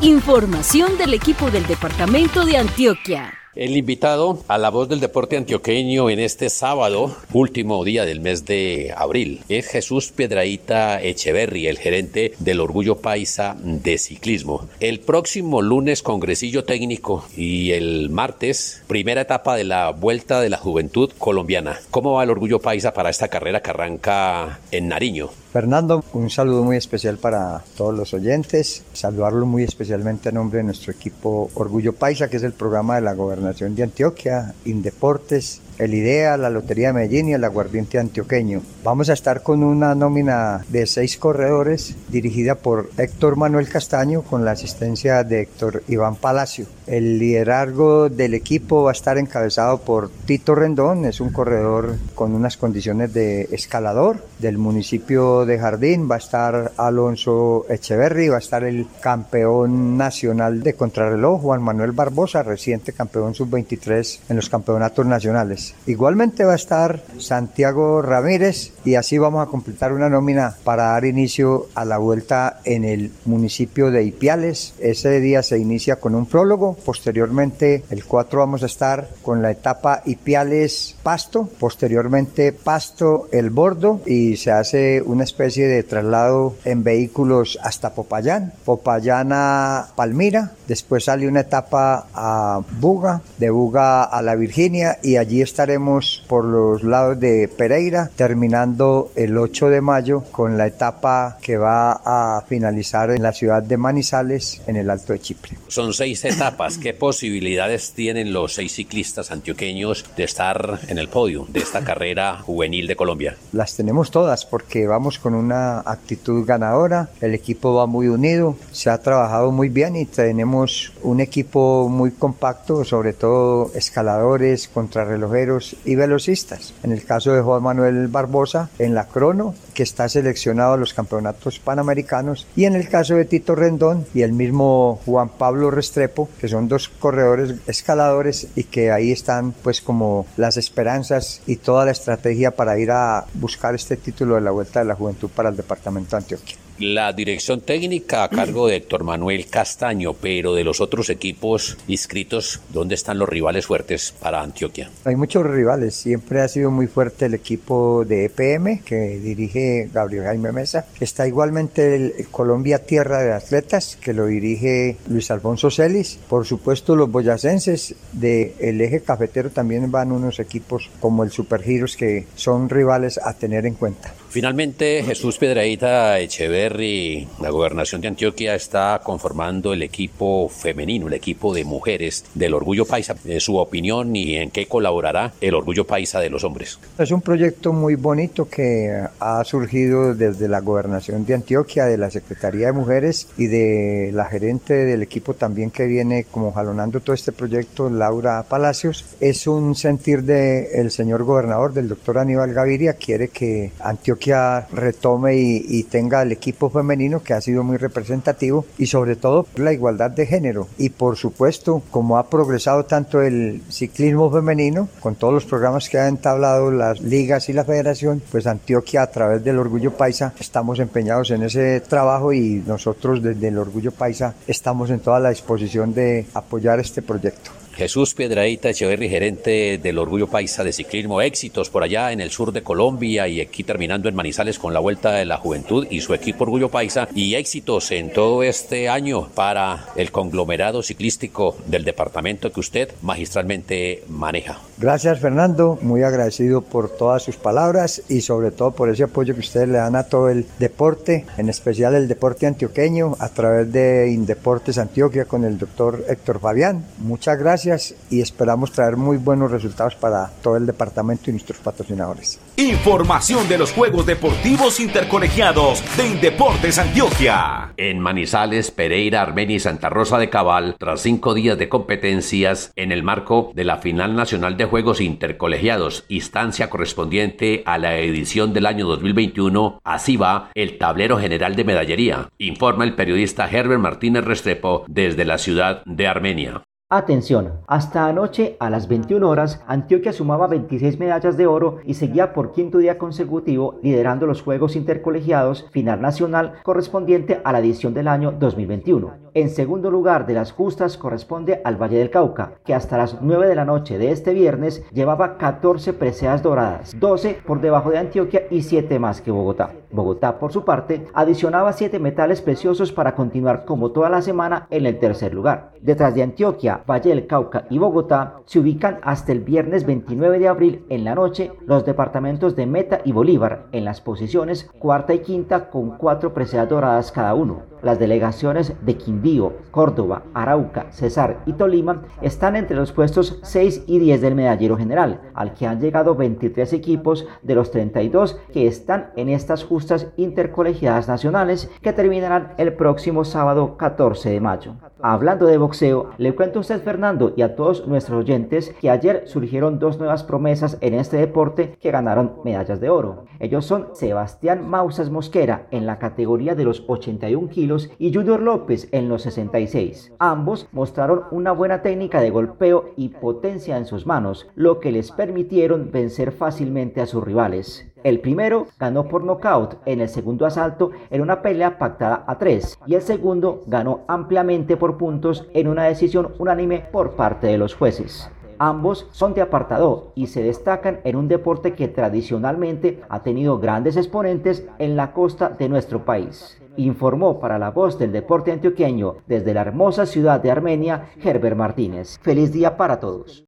Información 0.00 0.96
del 0.96 1.14
equipo 1.14 1.50
del 1.50 1.66
Departamento 1.66 2.44
de 2.44 2.58
Antioquia. 2.58 3.37
El 3.58 3.76
invitado 3.76 4.38
a 4.46 4.56
la 4.56 4.70
voz 4.70 4.88
del 4.88 5.00
deporte 5.00 5.36
antioqueño 5.36 6.10
en 6.10 6.20
este 6.20 6.48
sábado, 6.48 7.16
último 7.32 7.82
día 7.82 8.04
del 8.04 8.20
mes 8.20 8.44
de 8.44 8.94
abril, 8.96 9.40
es 9.48 9.66
Jesús 9.66 10.12
Piedraíta 10.12 11.02
Echeverry, 11.02 11.66
el 11.66 11.76
gerente 11.76 12.34
del 12.38 12.60
Orgullo 12.60 12.98
Paisa 12.98 13.56
de 13.60 13.98
Ciclismo. 13.98 14.68
El 14.78 15.00
próximo 15.00 15.60
lunes, 15.60 16.04
congresillo 16.04 16.62
técnico 16.62 17.26
y 17.36 17.72
el 17.72 18.10
martes, 18.10 18.84
primera 18.86 19.22
etapa 19.22 19.56
de 19.56 19.64
la 19.64 19.90
Vuelta 19.90 20.40
de 20.40 20.50
la 20.50 20.58
Juventud 20.58 21.10
Colombiana. 21.18 21.80
¿Cómo 21.90 22.12
va 22.12 22.22
el 22.22 22.30
Orgullo 22.30 22.60
Paisa 22.60 22.94
para 22.94 23.10
esta 23.10 23.26
carrera 23.26 23.60
que 23.60 23.70
arranca 23.70 24.60
en 24.70 24.86
Nariño? 24.86 25.30
Fernando, 25.58 26.04
un 26.12 26.30
saludo 26.30 26.62
muy 26.62 26.76
especial 26.76 27.18
para 27.18 27.64
todos 27.76 27.92
los 27.92 28.14
oyentes, 28.14 28.84
saludarlo 28.92 29.44
muy 29.44 29.64
especialmente 29.64 30.28
a 30.28 30.32
nombre 30.32 30.58
de 30.58 30.62
nuestro 30.62 30.92
equipo 30.92 31.50
Orgullo 31.54 31.92
Paisa, 31.96 32.30
que 32.30 32.36
es 32.36 32.44
el 32.44 32.52
programa 32.52 32.94
de 32.94 33.00
la 33.00 33.14
Gobernación 33.14 33.74
de 33.74 33.82
Antioquia, 33.82 34.54
Indeportes, 34.66 35.60
el 35.78 35.94
IDEA, 35.94 36.36
la 36.36 36.50
Lotería 36.50 36.88
de 36.88 36.94
Medellín 36.94 37.28
y 37.28 37.34
el 37.34 37.44
Aguardiente 37.44 37.98
Antioqueño. 37.98 38.62
Vamos 38.84 39.08
a 39.10 39.12
estar 39.12 39.42
con 39.42 39.62
una 39.62 39.94
nómina 39.94 40.64
de 40.68 40.86
seis 40.86 41.16
corredores 41.16 41.94
dirigida 42.08 42.56
por 42.56 42.90
Héctor 42.96 43.36
Manuel 43.36 43.68
Castaño 43.68 44.22
con 44.22 44.44
la 44.44 44.52
asistencia 44.52 45.24
de 45.24 45.42
Héctor 45.42 45.82
Iván 45.88 46.16
Palacio. 46.16 46.66
El 46.86 47.18
liderazgo 47.18 48.08
del 48.08 48.34
equipo 48.34 48.84
va 48.84 48.90
a 48.90 48.92
estar 48.92 49.18
encabezado 49.18 49.78
por 49.78 50.10
Tito 50.26 50.54
Rendón, 50.54 51.04
es 51.04 51.20
un 51.20 51.30
corredor 51.30 51.96
con 52.14 52.34
unas 52.34 52.56
condiciones 52.56 53.12
de 53.12 53.42
escalador 53.52 54.24
del 54.38 54.58
municipio 54.58 55.44
de 55.44 55.58
Jardín, 55.58 56.08
va 56.10 56.16
a 56.16 56.18
estar 56.18 56.72
Alonso 56.76 57.66
Echeverry, 57.68 58.28
va 58.28 58.36
a 58.36 58.40
estar 58.40 58.64
el 58.64 58.86
campeón 59.00 59.96
nacional 59.96 60.62
de 60.62 60.74
contrarreloj, 60.74 61.42
Juan 61.42 61.62
Manuel 61.62 61.92
Barbosa, 61.92 62.42
reciente 62.42 62.92
campeón 62.92 63.34
sub-23 63.34 64.20
en 64.28 64.36
los 64.36 64.48
campeonatos 64.48 65.06
nacionales. 65.06 65.67
Igualmente 65.86 66.44
va 66.44 66.52
a 66.52 66.56
estar 66.56 67.02
Santiago 67.18 68.02
Ramírez 68.02 68.72
y 68.84 68.94
así 68.94 69.18
vamos 69.18 69.46
a 69.46 69.50
completar 69.50 69.92
una 69.92 70.08
nómina 70.08 70.56
para 70.64 70.84
dar 70.84 71.04
inicio 71.04 71.66
a 71.74 71.84
la 71.84 71.98
vuelta 71.98 72.60
en 72.64 72.84
el 72.84 73.12
municipio 73.24 73.90
de 73.90 74.04
Ipiales. 74.04 74.74
Ese 74.80 75.20
día 75.20 75.42
se 75.42 75.58
inicia 75.58 75.96
con 75.96 76.14
un 76.14 76.26
prólogo, 76.26 76.76
posteriormente 76.84 77.84
el 77.90 78.04
4 78.04 78.40
vamos 78.40 78.62
a 78.62 78.66
estar 78.66 79.08
con 79.22 79.42
la 79.42 79.50
etapa 79.50 80.02
Ipiales 80.04 80.96
Pasto, 81.02 81.48
posteriormente 81.58 82.52
Pasto 82.52 83.28
El 83.32 83.50
Bordo 83.50 84.00
y 84.06 84.36
se 84.36 84.50
hace 84.50 85.02
una 85.02 85.24
especie 85.24 85.66
de 85.66 85.82
traslado 85.82 86.54
en 86.64 86.84
vehículos 86.84 87.58
hasta 87.62 87.94
Popayán, 87.94 88.52
Popayán 88.64 89.30
a 89.32 89.88
Palmira, 89.96 90.52
después 90.66 91.04
sale 91.04 91.28
una 91.28 91.40
etapa 91.40 92.06
a 92.14 92.60
Buga, 92.80 93.22
de 93.38 93.50
Buga 93.50 94.04
a 94.04 94.22
la 94.22 94.34
Virginia 94.34 94.98
y 95.02 95.16
allí 95.16 95.42
estaremos 95.58 96.22
por 96.28 96.44
los 96.44 96.84
lados 96.84 97.18
de 97.18 97.48
Pereira, 97.48 98.08
terminando 98.14 99.10
el 99.16 99.36
8 99.36 99.70
de 99.70 99.80
mayo 99.80 100.22
con 100.30 100.56
la 100.56 100.68
etapa 100.68 101.36
que 101.42 101.56
va 101.56 102.00
a 102.04 102.44
finalizar 102.46 103.10
en 103.10 103.24
la 103.24 103.32
ciudad 103.32 103.60
de 103.60 103.76
Manizales, 103.76 104.62
en 104.68 104.76
el 104.76 104.88
Alto 104.88 105.14
de 105.14 105.18
Chipre. 105.18 105.58
Son 105.66 105.92
seis 105.92 106.24
etapas. 106.24 106.78
¿Qué 106.78 106.94
posibilidades 106.94 107.90
tienen 107.90 108.32
los 108.32 108.54
seis 108.54 108.72
ciclistas 108.72 109.32
antioqueños 109.32 110.04
de 110.16 110.22
estar 110.22 110.78
en 110.86 110.96
el 110.96 111.08
podio 111.08 111.44
de 111.48 111.58
esta 111.58 111.82
carrera 111.82 112.38
juvenil 112.38 112.86
de 112.86 112.94
Colombia? 112.94 113.36
Las 113.50 113.74
tenemos 113.74 114.12
todas 114.12 114.46
porque 114.46 114.86
vamos 114.86 115.18
con 115.18 115.34
una 115.34 115.80
actitud 115.80 116.46
ganadora, 116.46 117.08
el 117.20 117.34
equipo 117.34 117.74
va 117.74 117.86
muy 117.86 118.06
unido, 118.06 118.56
se 118.70 118.90
ha 118.90 118.98
trabajado 118.98 119.50
muy 119.50 119.70
bien 119.70 119.96
y 119.96 120.04
tenemos 120.04 120.92
un 121.02 121.18
equipo 121.18 121.88
muy 121.88 122.12
compacto, 122.12 122.84
sobre 122.84 123.12
todo 123.12 123.72
escaladores, 123.74 124.68
contrarrelojeros 124.68 125.47
y 125.84 125.94
velocistas. 125.94 126.74
En 126.82 126.92
el 126.92 127.04
caso 127.04 127.32
de 127.32 127.40
Juan 127.40 127.62
Manuel 127.62 128.08
Barbosa, 128.08 128.68
en 128.78 128.94
la 128.94 129.06
crono, 129.06 129.54
que 129.74 129.82
está 129.82 130.08
seleccionado 130.08 130.74
a 130.74 130.76
los 130.76 130.94
campeonatos 130.94 131.58
panamericanos, 131.58 132.46
y 132.56 132.64
en 132.64 132.74
el 132.74 132.88
caso 132.88 133.14
de 133.14 133.24
Tito 133.24 133.54
Rendón 133.54 134.06
y 134.14 134.22
el 134.22 134.32
mismo 134.32 135.00
Juan 135.06 135.30
Pablo 135.30 135.70
Restrepo, 135.70 136.28
que 136.40 136.48
son 136.48 136.68
dos 136.68 136.88
corredores 136.88 137.54
escaladores 137.66 138.48
y 138.54 138.64
que 138.64 138.90
ahí 138.90 139.12
están 139.12 139.52
pues 139.52 139.80
como 139.80 140.26
las 140.36 140.56
esperanzas 140.56 141.40
y 141.46 141.56
toda 141.56 141.84
la 141.84 141.92
estrategia 141.92 142.50
para 142.50 142.78
ir 142.78 142.90
a 142.90 143.24
buscar 143.34 143.74
este 143.74 143.96
título 143.96 144.34
de 144.34 144.42
la 144.42 144.50
Vuelta 144.50 144.80
de 144.80 144.86
la 144.86 144.94
Juventud 144.94 145.30
para 145.34 145.48
el 145.48 145.56
Departamento 145.56 146.10
de 146.10 146.22
Antioquia 146.22 146.56
la 146.78 147.12
dirección 147.12 147.60
técnica 147.60 148.24
a 148.24 148.28
cargo 148.28 148.68
de 148.68 148.76
Héctor 148.76 149.04
Manuel 149.04 149.46
Castaño, 149.46 150.14
pero 150.14 150.54
de 150.54 150.64
los 150.64 150.80
otros 150.80 151.10
equipos 151.10 151.76
inscritos, 151.88 152.60
¿dónde 152.72 152.94
están 152.94 153.18
los 153.18 153.28
rivales 153.28 153.66
fuertes 153.66 154.14
para 154.20 154.40
Antioquia? 154.40 154.90
Hay 155.04 155.16
muchos 155.16 155.44
rivales, 155.44 155.94
siempre 155.94 156.40
ha 156.40 156.48
sido 156.48 156.70
muy 156.70 156.86
fuerte 156.86 157.26
el 157.26 157.34
equipo 157.34 158.04
de 158.04 158.26
EPM 158.26 158.82
que 158.84 159.18
dirige 159.18 159.90
Gabriel 159.92 160.24
Jaime 160.24 160.52
Mesa. 160.52 160.86
Está 161.00 161.26
igualmente 161.26 161.96
el 161.96 162.28
Colombia 162.30 162.84
Tierra 162.84 163.22
de 163.22 163.32
Atletas 163.32 163.98
que 164.00 164.12
lo 164.12 164.26
dirige 164.26 164.96
Luis 165.08 165.30
Alfonso 165.30 165.70
Celis. 165.70 166.18
Por 166.28 166.46
supuesto 166.46 166.96
los 166.96 167.10
boyacenses 167.10 167.94
del 168.12 168.80
eje 168.80 169.00
cafetero 169.00 169.50
también 169.50 169.90
van 169.90 170.12
unos 170.12 170.38
equipos 170.38 170.90
como 171.00 171.24
el 171.24 171.30
Supergiros 171.30 171.96
que 171.96 172.26
son 172.34 172.68
rivales 172.68 173.18
a 173.22 173.34
tener 173.34 173.66
en 173.66 173.74
cuenta. 173.74 174.14
Finalmente, 174.38 175.02
Jesús 175.02 175.36
Pedradita 175.36 176.20
Echeverry, 176.20 177.26
la 177.40 177.50
gobernación 177.50 178.00
de 178.00 178.06
Antioquia 178.06 178.54
está 178.54 179.00
conformando 179.02 179.72
el 179.72 179.82
equipo 179.82 180.48
femenino, 180.48 181.08
el 181.08 181.14
equipo 181.14 181.52
de 181.52 181.64
mujeres 181.64 182.24
del 182.34 182.54
Orgullo 182.54 182.84
Paisa. 182.84 183.16
¿Su 183.40 183.56
opinión 183.56 184.14
y 184.14 184.36
en 184.36 184.52
qué 184.52 184.66
colaborará 184.66 185.32
el 185.40 185.56
Orgullo 185.56 185.88
Paisa 185.88 186.20
de 186.20 186.30
los 186.30 186.44
hombres? 186.44 186.78
Es 187.00 187.10
un 187.10 187.20
proyecto 187.20 187.72
muy 187.72 187.96
bonito 187.96 188.48
que 188.48 189.08
ha 189.18 189.42
surgido 189.42 190.14
desde 190.14 190.46
la 190.46 190.60
gobernación 190.60 191.26
de 191.26 191.34
Antioquia, 191.34 191.86
de 191.86 191.98
la 191.98 192.08
Secretaría 192.08 192.66
de 192.66 192.74
Mujeres 192.74 193.26
y 193.36 193.48
de 193.48 194.12
la 194.14 194.26
gerente 194.26 194.72
del 194.72 195.02
equipo 195.02 195.34
también 195.34 195.72
que 195.72 195.86
viene 195.86 196.26
como 196.30 196.52
jalonando 196.52 197.00
todo 197.00 197.14
este 197.14 197.32
proyecto, 197.32 197.90
Laura 197.90 198.44
Palacios. 198.44 199.04
Es 199.18 199.48
un 199.48 199.74
sentir 199.74 200.22
del 200.22 200.92
señor 200.92 201.24
gobernador, 201.24 201.72
del 201.72 201.88
doctor 201.88 202.18
Aníbal 202.18 202.54
Gaviria, 202.54 202.92
quiere 202.92 203.30
que 203.30 203.72
Antioquia 203.80 204.27
retome 204.72 205.36
y, 205.36 205.82
tenga 205.88 206.22
el 206.22 206.32
equipo 206.32 206.68
femenino 206.68 207.22
que 207.22 207.32
ha 207.32 207.40
sido 207.40 207.64
muy 207.64 207.78
representativo 207.78 208.66
y 208.76 208.86
sobre 208.86 209.16
todo 209.16 209.46
la 209.56 209.72
igualdad 209.72 210.10
de 210.10 210.26
género. 210.26 210.68
Y 210.76 210.90
por 210.90 211.16
supuesto, 211.16 211.82
como 211.90 212.18
ha 212.18 212.28
progresado 212.28 212.84
tanto 212.84 213.22
el 213.22 213.62
ciclismo 213.70 214.30
femenino, 214.30 214.88
con 215.00 215.14
todos 215.14 215.32
los 215.32 215.44
programas 215.46 215.88
que 215.88 215.98
ha 215.98 216.08
entablado 216.08 216.70
las 216.70 217.00
ligas 217.00 217.48
y 217.48 217.52
la 217.52 217.64
federación, 217.64 218.22
pues 218.30 218.46
Antioquia 218.46 219.02
a 219.02 219.10
través 219.10 219.42
del 219.44 219.58
Orgullo 219.58 219.96
Paisa 219.96 220.34
estamos 220.38 220.78
empeñados 220.78 221.30
en 221.30 221.42
ese 221.42 221.80
trabajo 221.80 222.32
y 222.32 222.62
nosotros 222.66 223.22
desde 223.22 223.48
el 223.48 223.58
Orgullo 223.58 223.92
Paisa 223.92 224.34
estamos 224.46 224.90
en 224.90 225.00
toda 225.00 225.20
la 225.20 225.30
disposición 225.30 225.94
de 225.94 226.26
apoyar 226.34 226.80
este 226.80 227.02
proyecto. 227.02 227.50
Jesús 227.78 228.12
Piedraíta 228.12 228.70
Echeverri, 228.70 229.08
gerente 229.08 229.78
del 229.78 229.98
Orgullo 229.98 230.26
Paisa 230.26 230.64
de 230.64 230.72
Ciclismo. 230.72 231.22
Éxitos 231.22 231.70
por 231.70 231.84
allá 231.84 232.10
en 232.10 232.20
el 232.20 232.32
sur 232.32 232.50
de 232.50 232.64
Colombia 232.64 233.28
y 233.28 233.40
aquí 233.40 233.62
terminando 233.62 234.08
en 234.08 234.16
Manizales 234.16 234.58
con 234.58 234.74
la 234.74 234.80
Vuelta 234.80 235.12
de 235.12 235.24
la 235.24 235.36
Juventud 235.36 235.86
y 235.88 236.00
su 236.00 236.12
equipo 236.12 236.42
Orgullo 236.42 236.70
Paisa. 236.70 237.08
Y 237.14 237.36
éxitos 237.36 237.92
en 237.92 238.12
todo 238.12 238.42
este 238.42 238.88
año 238.88 239.28
para 239.32 239.86
el 239.94 240.10
conglomerado 240.10 240.82
ciclístico 240.82 241.56
del 241.66 241.84
departamento 241.84 242.50
que 242.50 242.58
usted 242.58 242.90
magistralmente 243.00 244.02
maneja. 244.08 244.58
Gracias 244.80 245.18
Fernando, 245.18 245.76
muy 245.82 246.04
agradecido 246.04 246.62
por 246.62 246.88
todas 246.88 247.24
sus 247.24 247.34
palabras 247.34 248.00
y 248.08 248.20
sobre 248.20 248.52
todo 248.52 248.70
por 248.70 248.88
ese 248.88 249.02
apoyo 249.02 249.34
que 249.34 249.40
ustedes 249.40 249.68
le 249.68 249.78
dan 249.78 249.96
a 249.96 250.04
todo 250.04 250.28
el 250.28 250.46
deporte, 250.60 251.26
en 251.36 251.48
especial 251.48 251.96
el 251.96 252.06
deporte 252.06 252.46
antioqueño 252.46 253.16
a 253.18 253.28
través 253.28 253.72
de 253.72 254.08
Indeportes 254.12 254.78
Antioquia 254.78 255.24
con 255.24 255.42
el 255.42 255.58
doctor 255.58 256.04
Héctor 256.08 256.38
Fabián. 256.38 256.84
Muchas 256.98 257.36
gracias 257.40 257.96
y 258.08 258.20
esperamos 258.20 258.70
traer 258.70 258.96
muy 258.96 259.16
buenos 259.16 259.50
resultados 259.50 259.96
para 259.96 260.30
todo 260.42 260.56
el 260.56 260.66
departamento 260.66 261.28
y 261.28 261.32
nuestros 261.32 261.58
patrocinadores. 261.58 262.38
Información 262.54 263.48
de 263.48 263.58
los 263.58 263.72
Juegos 263.72 264.06
Deportivos 264.06 264.78
Intercolegiados 264.78 265.82
de 265.96 266.06
Indeportes 266.06 266.78
Antioquia. 266.78 267.72
En 267.76 267.98
Manizales, 267.98 268.70
Pereira, 268.70 269.22
Armenia 269.22 269.56
y 269.56 269.60
Santa 269.60 269.88
Rosa 269.88 270.18
de 270.18 270.30
Cabal, 270.30 270.76
tras 270.78 271.00
cinco 271.00 271.34
días 271.34 271.58
de 271.58 271.68
competencias 271.68 272.70
en 272.76 272.92
el 272.92 273.02
marco 273.02 273.50
de 273.56 273.64
la 273.64 273.78
Final 273.78 274.14
Nacional 274.14 274.56
de 274.56 274.67
Juegos 274.68 275.00
Intercolegiados, 275.00 276.04
instancia 276.08 276.70
correspondiente 276.70 277.62
a 277.66 277.78
la 277.78 277.98
edición 277.98 278.52
del 278.52 278.66
año 278.66 278.86
2021, 278.86 279.80
así 279.82 280.16
va 280.16 280.50
el 280.54 280.78
tablero 280.78 281.18
general 281.18 281.56
de 281.56 281.64
medallería, 281.64 282.28
informa 282.38 282.84
el 282.84 282.94
periodista 282.94 283.48
Herbert 283.50 283.80
Martínez 283.80 284.24
Restrepo 284.24 284.84
desde 284.86 285.24
la 285.24 285.38
ciudad 285.38 285.82
de 285.84 286.06
Armenia. 286.06 286.62
Atención, 286.90 287.60
hasta 287.66 288.06
anoche 288.06 288.56
a 288.60 288.70
las 288.70 288.88
21 288.88 289.28
horas, 289.28 289.62
Antioquia 289.66 290.10
sumaba 290.10 290.46
26 290.46 290.98
medallas 290.98 291.36
de 291.36 291.46
oro 291.46 291.80
y 291.84 291.92
seguía 291.92 292.32
por 292.32 292.52
quinto 292.52 292.78
día 292.78 292.96
consecutivo 292.96 293.78
liderando 293.82 294.24
los 294.24 294.40
Juegos 294.40 294.74
Intercolegiados 294.74 295.66
final 295.70 296.00
nacional 296.00 296.54
correspondiente 296.62 297.42
a 297.44 297.52
la 297.52 297.58
edición 297.58 297.92
del 297.92 298.08
año 298.08 298.32
2021. 298.32 299.28
En 299.34 299.50
segundo 299.50 299.90
lugar 299.90 300.26
de 300.26 300.32
las 300.32 300.50
justas 300.50 300.96
corresponde 300.96 301.60
al 301.62 301.76
Valle 301.76 301.98
del 301.98 302.08
Cauca, 302.08 302.54
que 302.64 302.72
hasta 302.72 302.96
las 302.96 303.20
9 303.20 303.46
de 303.46 303.54
la 303.54 303.66
noche 303.66 303.98
de 303.98 304.10
este 304.10 304.32
viernes 304.32 304.82
llevaba 304.90 305.36
14 305.36 305.92
preseas 305.92 306.42
doradas, 306.42 306.98
12 306.98 307.42
por 307.46 307.60
debajo 307.60 307.90
de 307.90 307.98
Antioquia 307.98 308.44
y 308.50 308.62
7 308.62 308.98
más 308.98 309.20
que 309.20 309.30
Bogotá. 309.30 309.74
Bogotá, 309.90 310.38
por 310.38 310.52
su 310.52 310.64
parte, 310.64 311.06
adicionaba 311.14 311.72
7 311.72 311.98
metales 311.98 312.42
preciosos 312.42 312.92
para 312.92 313.14
continuar 313.14 313.64
como 313.64 313.90
toda 313.90 314.10
la 314.10 314.20
semana 314.20 314.66
en 314.70 314.86
el 314.86 314.98
tercer 314.98 315.32
lugar. 315.32 315.72
Detrás 315.80 316.14
de 316.14 316.22
Antioquia, 316.22 316.82
Valle 316.88 317.10
del 317.10 317.26
Cauca 317.26 317.64
y 317.70 317.78
Bogotá 317.78 318.40
se 318.44 318.58
ubican 318.58 318.98
hasta 319.02 319.32
el 319.32 319.40
viernes 319.40 319.86
29 319.86 320.38
de 320.38 320.48
abril 320.48 320.84
en 320.88 321.04
la 321.04 321.14
noche 321.14 321.52
los 321.64 321.86
departamentos 321.86 322.54
de 322.54 322.66
Meta 322.66 323.00
y 323.04 323.12
Bolívar 323.12 323.66
en 323.72 323.84
las 323.84 324.00
posiciones 324.00 324.70
cuarta 324.78 325.14
y 325.14 325.20
quinta 325.20 325.70
con 325.70 325.96
4 325.96 326.34
preseas 326.34 326.68
doradas 326.68 327.12
cada 327.12 327.34
uno. 327.34 327.62
Las 327.82 327.98
delegaciones 327.98 328.74
de 328.84 328.96
Quindío, 328.96 329.52
Córdoba, 329.70 330.24
Arauca, 330.34 330.86
Cesar 330.90 331.38
y 331.46 331.52
Tolima 331.52 332.02
están 332.22 332.56
entre 332.56 332.76
los 332.76 332.90
puestos 332.92 333.38
6 333.42 333.84
y 333.86 334.00
10 334.00 334.20
del 334.20 334.34
medallero 334.34 334.76
general, 334.76 335.20
al 335.32 335.54
que 335.54 335.66
han 335.66 335.80
llegado 335.80 336.16
23 336.16 336.72
equipos 336.72 337.26
de 337.42 337.54
los 337.54 337.70
32 337.70 338.40
que 338.52 338.66
están 338.66 339.10
en 339.14 339.28
estas 339.28 339.62
justas 339.62 339.77
intercolegiadas 340.16 341.08
nacionales 341.08 341.70
que 341.82 341.92
terminarán 341.92 342.54
el 342.58 342.74
próximo 342.74 343.24
sábado 343.24 343.76
14 343.76 344.30
de 344.30 344.40
mayo. 344.40 344.74
Hablando 345.00 345.46
de 345.46 345.58
boxeo, 345.58 346.10
le 346.18 346.34
cuento 346.34 346.58
a 346.58 346.60
usted 346.60 346.82
Fernando 346.82 347.32
y 347.36 347.42
a 347.42 347.54
todos 347.54 347.86
nuestros 347.86 348.24
oyentes 348.24 348.74
que 348.80 348.90
ayer 348.90 349.22
surgieron 349.26 349.78
dos 349.78 349.98
nuevas 349.98 350.24
promesas 350.24 350.76
en 350.80 350.94
este 350.94 351.16
deporte 351.16 351.76
que 351.80 351.90
ganaron 351.90 352.34
medallas 352.44 352.80
de 352.80 352.90
oro. 352.90 353.24
Ellos 353.38 353.64
son 353.64 353.88
Sebastián 353.92 354.68
Mausas 354.68 355.10
Mosquera 355.10 355.68
en 355.70 355.86
la 355.86 355.98
categoría 355.98 356.54
de 356.54 356.64
los 356.64 356.84
81 356.88 357.48
kilos 357.48 357.90
y 357.98 358.12
Junior 358.12 358.40
López 358.40 358.88
en 358.92 359.08
los 359.08 359.22
66. 359.22 360.12
Ambos 360.18 360.68
mostraron 360.72 361.24
una 361.30 361.52
buena 361.52 361.82
técnica 361.82 362.20
de 362.20 362.30
golpeo 362.30 362.90
y 362.96 363.10
potencia 363.10 363.76
en 363.76 363.86
sus 363.86 364.06
manos, 364.06 364.48
lo 364.54 364.80
que 364.80 364.92
les 364.92 365.12
permitieron 365.12 365.90
vencer 365.92 366.32
fácilmente 366.32 367.00
a 367.00 367.06
sus 367.06 367.22
rivales. 367.22 367.87
El 368.04 368.20
primero 368.20 368.66
ganó 368.78 369.08
por 369.08 369.24
nocaut 369.24 369.76
en 369.84 370.00
el 370.00 370.08
segundo 370.08 370.46
asalto 370.46 370.92
en 371.10 371.20
una 371.20 371.42
pelea 371.42 371.78
pactada 371.78 372.24
a 372.26 372.38
tres 372.38 372.78
y 372.86 372.94
el 372.94 373.02
segundo 373.02 373.62
ganó 373.66 374.02
ampliamente 374.06 374.76
por 374.76 374.96
puntos 374.96 375.46
en 375.52 375.68
una 375.68 375.84
decisión 375.84 376.34
unánime 376.38 376.86
por 376.92 377.16
parte 377.16 377.48
de 377.48 377.58
los 377.58 377.74
jueces. 377.74 378.30
Ambos 378.60 379.06
son 379.12 379.34
de 379.34 379.40
apartado 379.40 380.12
y 380.14 380.26
se 380.26 380.42
destacan 380.42 381.00
en 381.04 381.16
un 381.16 381.28
deporte 381.28 381.74
que 381.74 381.86
tradicionalmente 381.88 383.00
ha 383.08 383.22
tenido 383.22 383.58
grandes 383.58 383.96
exponentes 383.96 384.66
en 384.78 384.96
la 384.96 385.12
costa 385.12 385.48
de 385.50 385.68
nuestro 385.68 386.04
país. 386.04 386.60
Informó 386.76 387.38
para 387.38 387.58
la 387.58 387.70
voz 387.70 387.98
del 387.98 388.12
deporte 388.12 388.52
antioqueño 388.52 389.16
desde 389.26 389.54
la 389.54 389.62
hermosa 389.62 390.06
ciudad 390.06 390.40
de 390.40 390.50
Armenia, 390.50 391.10
Herbert 391.22 391.56
Martínez. 391.56 392.18
Feliz 392.20 392.52
día 392.52 392.76
para 392.76 392.98
todos 392.98 393.44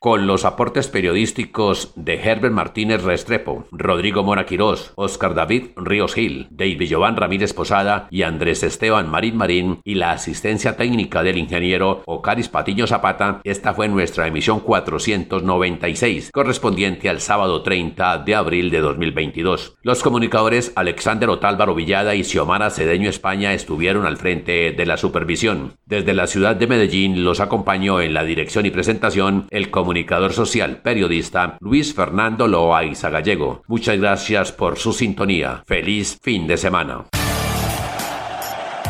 con 0.00 0.26
los 0.26 0.44
aportes 0.44 0.88
periodísticos 0.88 1.92
de 1.96 2.14
Herbert 2.14 2.54
Martínez 2.54 3.02
Restrepo, 3.02 3.64
Rodrigo 3.72 4.22
Mora 4.22 4.46
Quirós, 4.46 4.92
Oscar 4.94 5.34
David 5.34 5.68
Ríos 5.76 6.14
Gil, 6.14 6.46
David 6.50 6.88
Jovan 6.90 7.16
Ramírez 7.16 7.52
Posada 7.52 8.06
y 8.10 8.22
Andrés 8.22 8.62
Esteban 8.62 9.10
Marín 9.10 9.36
Marín 9.36 9.80
y 9.84 9.94
la 9.94 10.12
asistencia 10.12 10.76
técnica 10.76 11.22
del 11.22 11.38
ingeniero 11.38 12.02
Ocaris 12.06 12.48
Patiño 12.48 12.86
Zapata, 12.86 13.40
esta 13.44 13.74
fue 13.74 13.88
nuestra 13.88 14.26
emisión 14.26 14.60
496, 14.60 16.30
correspondiente 16.32 17.08
al 17.08 17.20
sábado 17.20 17.62
30 17.62 18.18
de 18.18 18.34
abril 18.34 18.70
de 18.70 18.80
2022. 18.80 19.76
Los 19.82 20.02
comunicadores 20.02 20.72
Alexander 20.76 21.28
Otálvaro 21.28 21.74
Villada 21.74 22.14
y 22.14 22.24
Xiomara 22.24 22.70
Cedeño 22.70 23.10
España 23.10 23.52
estuvieron 23.52 24.06
al 24.06 24.16
frente 24.16 24.72
de 24.72 24.86
la 24.86 24.96
supervisión. 24.96 25.74
Desde 25.86 26.14
la 26.14 26.26
ciudad 26.26 26.56
de 26.56 26.66
Medellín 26.66 27.24
los 27.24 27.40
acompañó 27.40 28.00
en 28.00 28.14
la 28.14 28.24
dirección 28.24 28.66
y 28.66 28.70
presentación 28.70 29.46
el 29.50 29.70
comunicador 29.70 29.87
social, 30.32 30.80
periodista 30.82 31.56
Luis 31.60 31.94
Fernando 31.94 32.46
Loaiza 32.46 33.10
Gallego. 33.10 33.62
Muchas 33.66 33.98
gracias 33.98 34.52
por 34.52 34.78
su 34.78 34.92
sintonía. 34.92 35.62
Feliz 35.66 36.18
fin 36.22 36.46
de 36.46 36.56
semana. 36.56 37.06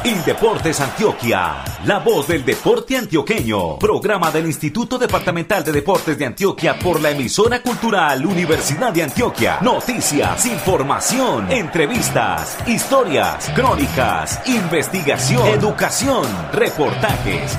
Indeportes 0.05 0.81
Antioquia, 0.81 1.65
la 1.85 1.99
voz 1.99 2.29
del 2.29 2.45
deporte 2.45 2.97
antioqueño. 2.97 3.79
Programa 3.79 4.31
del 4.31 4.47
Instituto 4.47 4.97
Departamental 4.97 5.65
de 5.65 5.73
Deportes 5.73 6.17
de 6.17 6.25
Antioquia 6.25 6.79
por 6.79 7.01
la 7.01 7.11
emisora 7.11 7.61
cultural 7.61 8.25
Universidad 8.25 8.93
de 8.93 9.03
Antioquia. 9.03 9.59
Noticias, 9.61 10.47
información, 10.47 11.51
entrevistas, 11.51 12.57
historias, 12.67 13.51
crónicas, 13.55 14.41
investigación, 14.47 15.47
educación, 15.49 16.25
reportajes 16.53 17.59